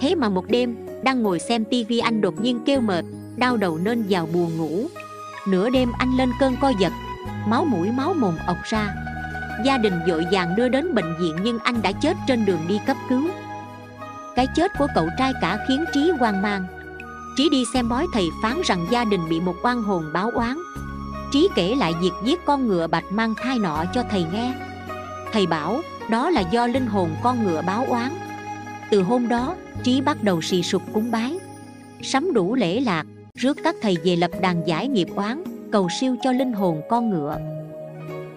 Thế 0.00 0.14
mà 0.14 0.28
một 0.28 0.44
đêm, 0.48 0.76
đang 1.02 1.22
ngồi 1.22 1.38
xem 1.38 1.64
tivi 1.64 1.98
anh 1.98 2.20
đột 2.20 2.40
nhiên 2.40 2.60
kêu 2.66 2.80
mệt, 2.80 3.04
đau 3.36 3.56
đầu 3.56 3.78
nên 3.78 4.04
vào 4.08 4.28
buồn 4.34 4.56
ngủ, 4.56 4.86
nửa 5.48 5.70
đêm 5.70 5.92
anh 5.98 6.16
lên 6.16 6.30
cơn 6.40 6.54
co 6.60 6.72
giật 6.80 6.92
máu 7.46 7.64
mũi 7.64 7.90
máu 7.90 8.14
mồm 8.14 8.36
ọc 8.46 8.56
ra 8.64 8.94
gia 9.64 9.78
đình 9.78 10.00
vội 10.08 10.26
vàng 10.32 10.56
đưa 10.56 10.68
đến 10.68 10.94
bệnh 10.94 11.14
viện 11.20 11.36
nhưng 11.42 11.58
anh 11.58 11.82
đã 11.82 11.92
chết 11.92 12.16
trên 12.28 12.44
đường 12.44 12.60
đi 12.68 12.80
cấp 12.86 12.96
cứu 13.08 13.22
cái 14.36 14.46
chết 14.54 14.72
của 14.78 14.86
cậu 14.94 15.08
trai 15.18 15.32
cả 15.40 15.58
khiến 15.68 15.84
trí 15.92 16.10
hoang 16.18 16.42
mang 16.42 16.64
trí 17.36 17.48
đi 17.48 17.64
xem 17.74 17.88
bói 17.88 18.06
thầy 18.12 18.30
phán 18.42 18.60
rằng 18.64 18.86
gia 18.90 19.04
đình 19.04 19.28
bị 19.28 19.40
một 19.40 19.56
oan 19.62 19.82
hồn 19.82 20.04
báo 20.12 20.30
oán. 20.30 20.58
Trí 21.32 21.48
kể 21.54 21.74
lại 21.74 21.94
việc 22.00 22.12
giết 22.24 22.44
con 22.44 22.68
ngựa 22.68 22.86
bạch 22.86 23.12
mang 23.12 23.34
thai 23.34 23.58
nọ 23.58 23.84
cho 23.94 24.02
thầy 24.10 24.24
nghe. 24.32 24.54
Thầy 25.32 25.46
bảo, 25.46 25.80
đó 26.10 26.30
là 26.30 26.40
do 26.40 26.66
linh 26.66 26.86
hồn 26.86 27.10
con 27.22 27.44
ngựa 27.44 27.62
báo 27.62 27.84
oán. 27.88 28.10
Từ 28.90 29.02
hôm 29.02 29.28
đó 29.28 29.54
trí 29.82 30.00
bắt 30.00 30.22
đầu 30.22 30.42
xì 30.42 30.62
sụp 30.62 30.82
cúng 30.92 31.10
bái. 31.10 31.38
Sắm 32.02 32.32
đủ 32.32 32.54
lễ 32.54 32.80
lạc, 32.80 33.06
rước 33.34 33.56
các 33.64 33.76
thầy 33.82 33.96
về 34.04 34.16
lập 34.16 34.30
đàn 34.40 34.66
giải 34.66 34.88
nghiệp 34.88 35.08
oán, 35.14 35.44
cầu 35.72 35.88
siêu 36.00 36.16
cho 36.22 36.32
linh 36.32 36.52
hồn 36.52 36.82
con 36.88 37.10
ngựa. 37.10 37.38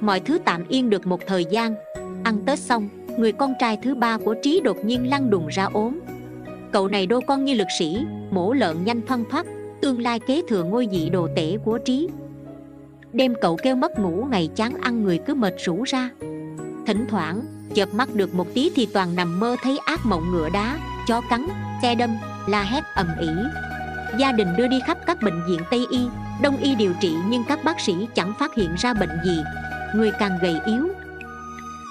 Mọi 0.01 0.19
thứ 0.19 0.37
tạm 0.45 0.67
yên 0.67 0.89
được 0.89 1.07
một 1.07 1.19
thời 1.27 1.45
gian. 1.45 1.75
Ăn 2.23 2.39
tết 2.45 2.59
xong, 2.59 2.89
người 3.17 3.31
con 3.31 3.53
trai 3.59 3.77
thứ 3.77 3.95
ba 3.95 4.17
của 4.17 4.35
trí 4.43 4.61
đột 4.63 4.85
nhiên 4.85 5.09
lăn 5.09 5.29
đùng 5.29 5.47
ra 5.47 5.67
ốm 5.73 5.99
cậu 6.71 6.87
này 6.87 7.05
đô 7.05 7.19
con 7.27 7.45
như 7.45 7.53
lực 7.53 7.67
sĩ, 7.79 7.97
mổ 8.31 8.53
lợn 8.53 8.85
nhanh 8.85 9.01
thân 9.07 9.23
thoát, 9.29 9.45
tương 9.81 10.01
lai 10.01 10.19
kế 10.19 10.41
thừa 10.47 10.63
ngôi 10.63 10.87
vị 10.91 11.09
đồ 11.09 11.27
tể 11.35 11.57
của 11.65 11.77
trí. 11.77 12.09
Đêm 13.13 13.33
cậu 13.41 13.57
kêu 13.63 13.75
mất 13.75 13.99
ngủ, 13.99 14.27
ngày 14.29 14.49
chán 14.55 14.73
ăn, 14.81 15.03
người 15.03 15.19
cứ 15.27 15.33
mệt 15.33 15.53
rũ 15.65 15.83
ra. 15.83 16.09
Thỉnh 16.85 17.05
thoảng, 17.09 17.41
chợp 17.73 17.93
mắt 17.93 18.15
được 18.15 18.33
một 18.33 18.47
tí 18.53 18.71
thì 18.75 18.85
toàn 18.85 19.15
nằm 19.15 19.39
mơ 19.39 19.55
thấy 19.63 19.77
ác 19.77 19.99
mộng 20.05 20.31
ngựa 20.31 20.49
đá, 20.49 20.79
chó 21.07 21.21
cắn, 21.29 21.47
xe 21.81 21.95
đâm, 21.95 22.09
la 22.47 22.63
hét 22.63 22.83
ầm 22.95 23.07
ĩ. 23.19 23.29
Gia 24.19 24.31
đình 24.31 24.47
đưa 24.57 24.67
đi 24.67 24.79
khắp 24.85 24.97
các 25.05 25.21
bệnh 25.21 25.41
viện 25.47 25.59
tây 25.71 25.85
y, 25.91 25.99
đông 26.41 26.57
y 26.57 26.75
điều 26.75 26.93
trị 27.01 27.15
nhưng 27.29 27.43
các 27.47 27.63
bác 27.63 27.79
sĩ 27.79 27.93
chẳng 28.15 28.33
phát 28.39 28.55
hiện 28.55 28.75
ra 28.77 28.93
bệnh 28.93 29.19
gì. 29.25 29.43
Người 29.95 30.11
càng 30.19 30.39
gầy 30.41 30.55
yếu. 30.65 30.87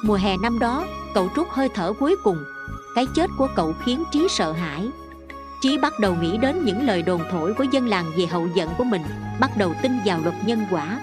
Mùa 0.05 0.15
hè 0.15 0.37
năm 0.43 0.59
đó, 0.59 0.85
cậu 1.15 1.29
trút 1.37 1.47
hơi 1.51 1.69
thở 1.75 1.93
cuối 1.93 2.17
cùng 2.25 2.37
cái 2.99 3.07
chết 3.15 3.31
của 3.39 3.49
cậu 3.57 3.73
khiến 3.85 4.05
trí 4.13 4.27
sợ 4.31 4.53
hãi. 4.53 4.89
Trí 5.63 5.79
bắt 5.79 5.93
đầu 6.01 6.17
nghĩ 6.23 6.37
đến 6.39 6.65
những 6.65 6.87
lời 6.87 7.03
đồn 7.03 7.21
thổi 7.31 7.55
của 7.55 7.65
dân 7.73 7.89
làng 7.89 8.05
về 8.17 8.27
hậu 8.27 8.49
giận 8.55 8.69
của 8.79 8.85
mình, 8.85 9.03
bắt 9.41 9.51
đầu 9.57 9.75
tin 9.83 9.93
vào 10.05 10.21
luật 10.25 10.35
nhân 10.47 10.67
quả. 10.71 11.01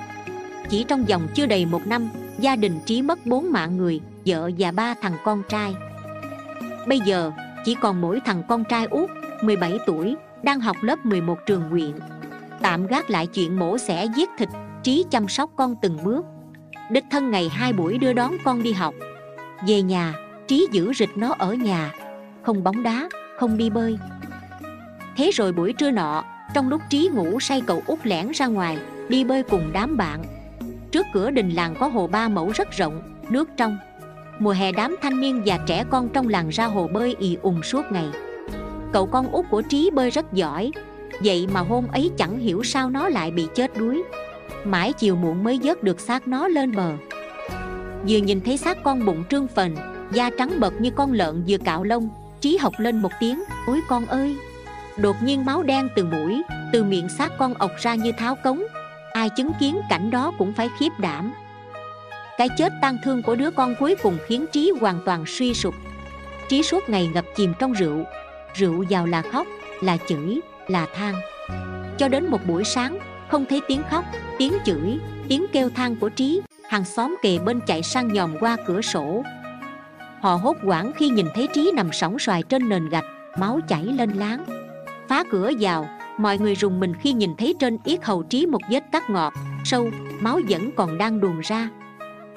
Chỉ 0.70 0.84
trong 0.84 1.06
vòng 1.06 1.28
chưa 1.36 1.46
đầy 1.46 1.66
một 1.66 1.88
năm, 1.88 2.10
gia 2.40 2.56
đình 2.56 2.80
trí 2.86 3.02
mất 3.02 3.25
bốn 3.25 3.52
mạng 3.52 3.78
người, 3.78 4.02
vợ 4.25 4.50
và 4.58 4.72
ba 4.72 4.94
thằng 5.02 5.14
con 5.24 5.44
trai. 5.50 5.75
Bây 6.88 7.00
giờ, 7.00 7.32
chỉ 7.66 7.75
còn 7.82 8.02
mỗi 8.02 8.20
thằng 8.25 8.44
con 8.48 8.64
trai 8.64 8.86
út 8.86 9.10
17 9.42 9.80
tuổi, 9.86 10.16
đang 10.44 10.60
học 10.60 10.78
lớp 10.82 11.06
11 11.06 11.38
trường 11.46 11.70
huyện 11.70 11.92
tạm 12.62 12.88
gác 12.88 13.10
lại 13.10 13.28
chuyện 13.28 13.60
mổ 13.60 13.78
xẻ 13.78 14.06
giết 14.16 14.30
thịt, 14.38 14.50
trí 14.84 15.06
chăm 15.12 15.28
sóc 15.28 15.50
con 15.56 15.75
từng 15.82 15.98
bước. 16.04 16.25
Đích 16.92 17.06
thân 17.12 17.32
ngày 17.32 17.50
hai 17.50 17.74
buổi 17.74 17.98
đưa 17.98 18.14
đón 18.14 18.38
con 18.44 18.64
đi 18.64 18.74
học. 18.74 18.94
Về 19.68 19.82
nhà 19.82 20.14
trí 20.48 20.68
giữ 20.72 20.94
rịch 20.94 21.10
nó 21.18 21.36
ở 21.38 21.54
nhà, 21.54 21.94
không 22.44 22.64
bóng 22.64 22.84
đá, 22.84 23.10
không 23.38 23.58
đi 23.58 23.70
bơi. 23.70 23.98
Thế 25.18 25.32
rồi 25.34 25.52
buổi 25.52 25.74
trưa 25.74 25.92
nọ, 25.92 26.24
trong 26.54 26.70
lúc 26.70 26.82
trí 26.90 27.10
ngủ 27.14 27.40
say 27.40 27.62
cậu 27.68 27.84
út 27.88 28.00
lẻn 28.04 28.32
ra 28.32 28.46
ngoài, 28.46 28.78
đi 29.10 29.24
bơi 29.24 29.44
cùng 29.44 29.70
đám 29.74 29.98
bạn. 29.98 30.24
Trước 30.92 31.06
cửa 31.14 31.32
đình 31.32 31.50
làng 31.50 31.75
có 31.80 31.88
hồ 31.88 32.08
ba 32.08 32.28
mẫu 32.28 32.52
rất 32.56 32.72
rộng, 32.72 33.02
nước 33.30 33.50
trong. 33.58 33.78
Mùa 34.40 34.52
hè 34.52 34.72
đám 34.72 34.96
thanh 35.02 35.22
niên 35.22 35.42
và 35.46 35.60
trẻ 35.68 35.84
con 35.90 36.10
trong 36.10 36.28
làng 36.28 36.50
ra 36.50 36.66
hồ 36.66 36.88
bơi 36.88 37.16
ì 37.20 37.38
ùng 37.42 37.64
suốt 37.64 37.82
ngày. 37.92 38.10
Cậu 38.94 39.06
con 39.06 39.32
út 39.32 39.46
của 39.50 39.62
trí 39.62 39.90
bơi 39.94 40.10
rất 40.10 40.34
giỏi, 40.34 40.72
vậy 41.24 41.48
mà 41.54 41.60
hôm 41.60 41.88
ấy 41.88 42.12
chẳng 42.18 42.40
hiểu 42.40 42.64
sao 42.64 42.90
nó 42.90 43.10
lại 43.10 43.32
bị 43.32 43.48
chết 43.56 43.78
đuối. 43.78 44.04
Mãi 44.64 44.94
chiều 44.94 45.16
muộn 45.16 45.44
mới 45.44 45.60
vớt 45.64 45.84
được 45.84 46.00
xác 46.00 46.28
nó 46.28 46.48
lên 46.48 46.75
bờ. 46.75 46.92
Vừa 48.08 48.18
nhìn 48.18 48.42
thấy 48.42 48.58
xác 48.58 48.84
con 48.84 49.06
bụng 49.06 49.24
trương 49.30 49.48
phình 49.48 49.75
da 50.12 50.30
trắng 50.38 50.60
bật 50.60 50.74
như 50.82 50.92
con 50.92 51.12
lợn 51.12 51.44
vừa 51.48 51.58
cạo 51.58 51.84
lông, 51.84 52.10
trí 52.42 52.58
học 52.58 52.74
lên 52.78 53.02
một 53.02 53.12
tiếng, 53.20 53.44
ôi 53.68 53.82
con 53.88 54.06
ơi! 54.06 54.36
Đột 54.98 55.16
nhiên 55.24 55.46
máu 55.46 55.64
đen 55.64 55.90
từ 55.96 56.06
mũi, 56.06 56.42
từ 56.74 56.84
miệng 56.84 57.10
xác 57.10 57.38
con 57.38 57.54
ọc 57.54 57.72
ra 57.80 57.96
như 57.96 58.12
tháo 58.12 58.36
cống. 58.36 58.64
Ai 59.14 59.30
chứng 59.30 59.52
kiến 59.60 59.82
cảnh 59.90 60.12
đó 60.12 60.32
cũng 60.38 60.54
phải 60.54 60.70
khiếp 60.80 60.90
đảm. 61.00 61.34
Cái 62.38 62.50
chết 62.58 62.74
tang 62.82 62.98
thương 63.04 63.24
của 63.24 63.36
đứa 63.36 63.52
con 63.52 63.76
cuối 63.80 63.96
cùng 64.04 64.18
khiến 64.28 64.46
trí 64.52 64.72
hoàn 64.82 65.00
toàn 65.06 65.24
suy 65.28 65.54
sụp. 65.54 65.76
Trí 66.50 66.64
suốt 66.64 66.90
ngày 66.90 67.10
ngập 67.14 67.26
chìm 67.36 67.54
trong 67.60 67.74
rượu. 67.74 68.04
Rượu 68.54 68.86
vào 68.90 69.06
là 69.06 69.22
khóc, 69.22 69.48
là 69.82 69.98
chửi, 70.08 70.40
là 70.68 70.88
than. 70.96 71.16
Cho 71.98 72.08
đến 72.08 72.28
một 72.32 72.40
buổi 72.48 72.64
sáng, 72.64 73.00
không 73.32 73.46
thấy 73.46 73.62
tiếng 73.68 73.82
khóc, 73.90 74.06
tiếng 74.38 74.54
chửi, 74.66 75.00
tiếng 75.28 75.46
kêu 75.54 75.70
than 75.70 75.96
của 75.96 76.10
trí, 76.10 76.42
hàng 76.70 76.86
xóm 76.86 77.16
kề 77.22 77.40
bên 77.40 77.60
chạy 77.68 77.84
sang 77.84 78.14
nhòm 78.14 78.38
qua 78.40 78.58
cửa 78.68 78.82
sổ 78.82 79.24
họ 80.22 80.36
hốt 80.36 80.58
hoảng 80.64 80.92
khi 80.96 81.10
nhìn 81.10 81.28
thấy 81.36 81.48
trí 81.54 81.72
nằm 81.76 81.90
sóng 81.94 82.20
xoài 82.20 82.44
trên 82.44 82.70
nền 82.70 82.90
gạch, 82.90 83.06
máu 83.38 83.60
chảy 83.68 83.84
lên 83.84 84.10
láng. 84.12 84.46
Phá 85.08 85.24
cửa 85.32 85.52
vào, 85.60 85.88
mọi 86.18 86.38
người 86.38 86.56
rùng 86.56 86.80
mình 86.80 86.94
khi 87.02 87.14
nhìn 87.14 87.36
thấy 87.38 87.56
trên 87.60 87.78
yết 87.84 88.04
hầu 88.04 88.24
trí 88.24 88.46
một 88.46 88.62
vết 88.70 88.84
cắt 88.92 89.10
ngọt, 89.10 89.34
sâu, 89.64 89.90
máu 90.20 90.40
vẫn 90.50 90.72
còn 90.76 90.98
đang 90.98 91.20
đùn 91.20 91.40
ra. 91.40 91.70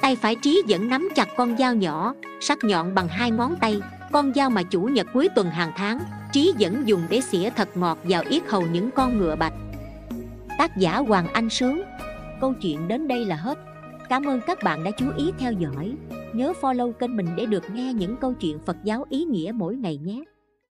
Tay 0.01 0.17
phải 0.17 0.37
trí 0.37 0.63
vẫn 0.69 0.89
nắm 0.89 1.09
chặt 1.15 1.29
con 1.37 1.57
dao 1.57 1.75
nhỏ, 1.75 2.15
sắc 2.41 2.59
nhọn 2.65 2.95
bằng 2.95 3.09
hai 3.09 3.31
ngón 3.31 3.57
tay, 3.61 3.81
con 4.13 4.35
dao 4.35 4.51
mà 4.51 4.63
chủ 4.63 4.81
nhật 4.81 5.07
cuối 5.13 5.29
tuần 5.35 5.51
hàng 5.51 5.73
tháng, 5.77 5.99
trí 6.33 6.53
vẫn 6.59 6.83
dùng 6.85 7.03
để 7.09 7.21
xỉa 7.21 7.51
thật 7.51 7.77
ngọt 7.77 7.99
vào 8.05 8.23
yết 8.29 8.43
hầu 8.49 8.63
những 8.63 8.91
con 8.91 9.19
ngựa 9.19 9.37
bạch. 9.37 9.53
Tác 10.59 10.77
giả 10.77 10.97
hoàng 10.97 11.27
anh 11.33 11.51
sướng. 11.51 11.83
Câu 12.41 12.55
chuyện 12.63 12.89
đến 12.89 13.09
đây 13.09 13.25
là 13.25 13.37
hết. 13.37 13.59
Cảm 14.09 14.25
ơn 14.25 14.41
các 14.47 14.63
bạn 14.63 14.85
đã 14.85 14.91
chú 14.91 15.07
ý 15.17 15.33
theo 15.39 15.53
dõi 15.53 15.93
nhớ 16.35 16.53
follow 16.61 16.93
kênh 16.93 17.17
mình 17.17 17.27
để 17.37 17.47
được 17.47 17.65
nghe 17.75 17.93
những 17.93 18.17
câu 18.17 18.35
chuyện 18.35 18.59
phật 18.59 18.77
giáo 18.85 19.05
ý 19.11 19.25
nghĩa 19.25 19.53
mỗi 19.55 19.77
ngày 19.77 19.97
nhé. 19.97 20.25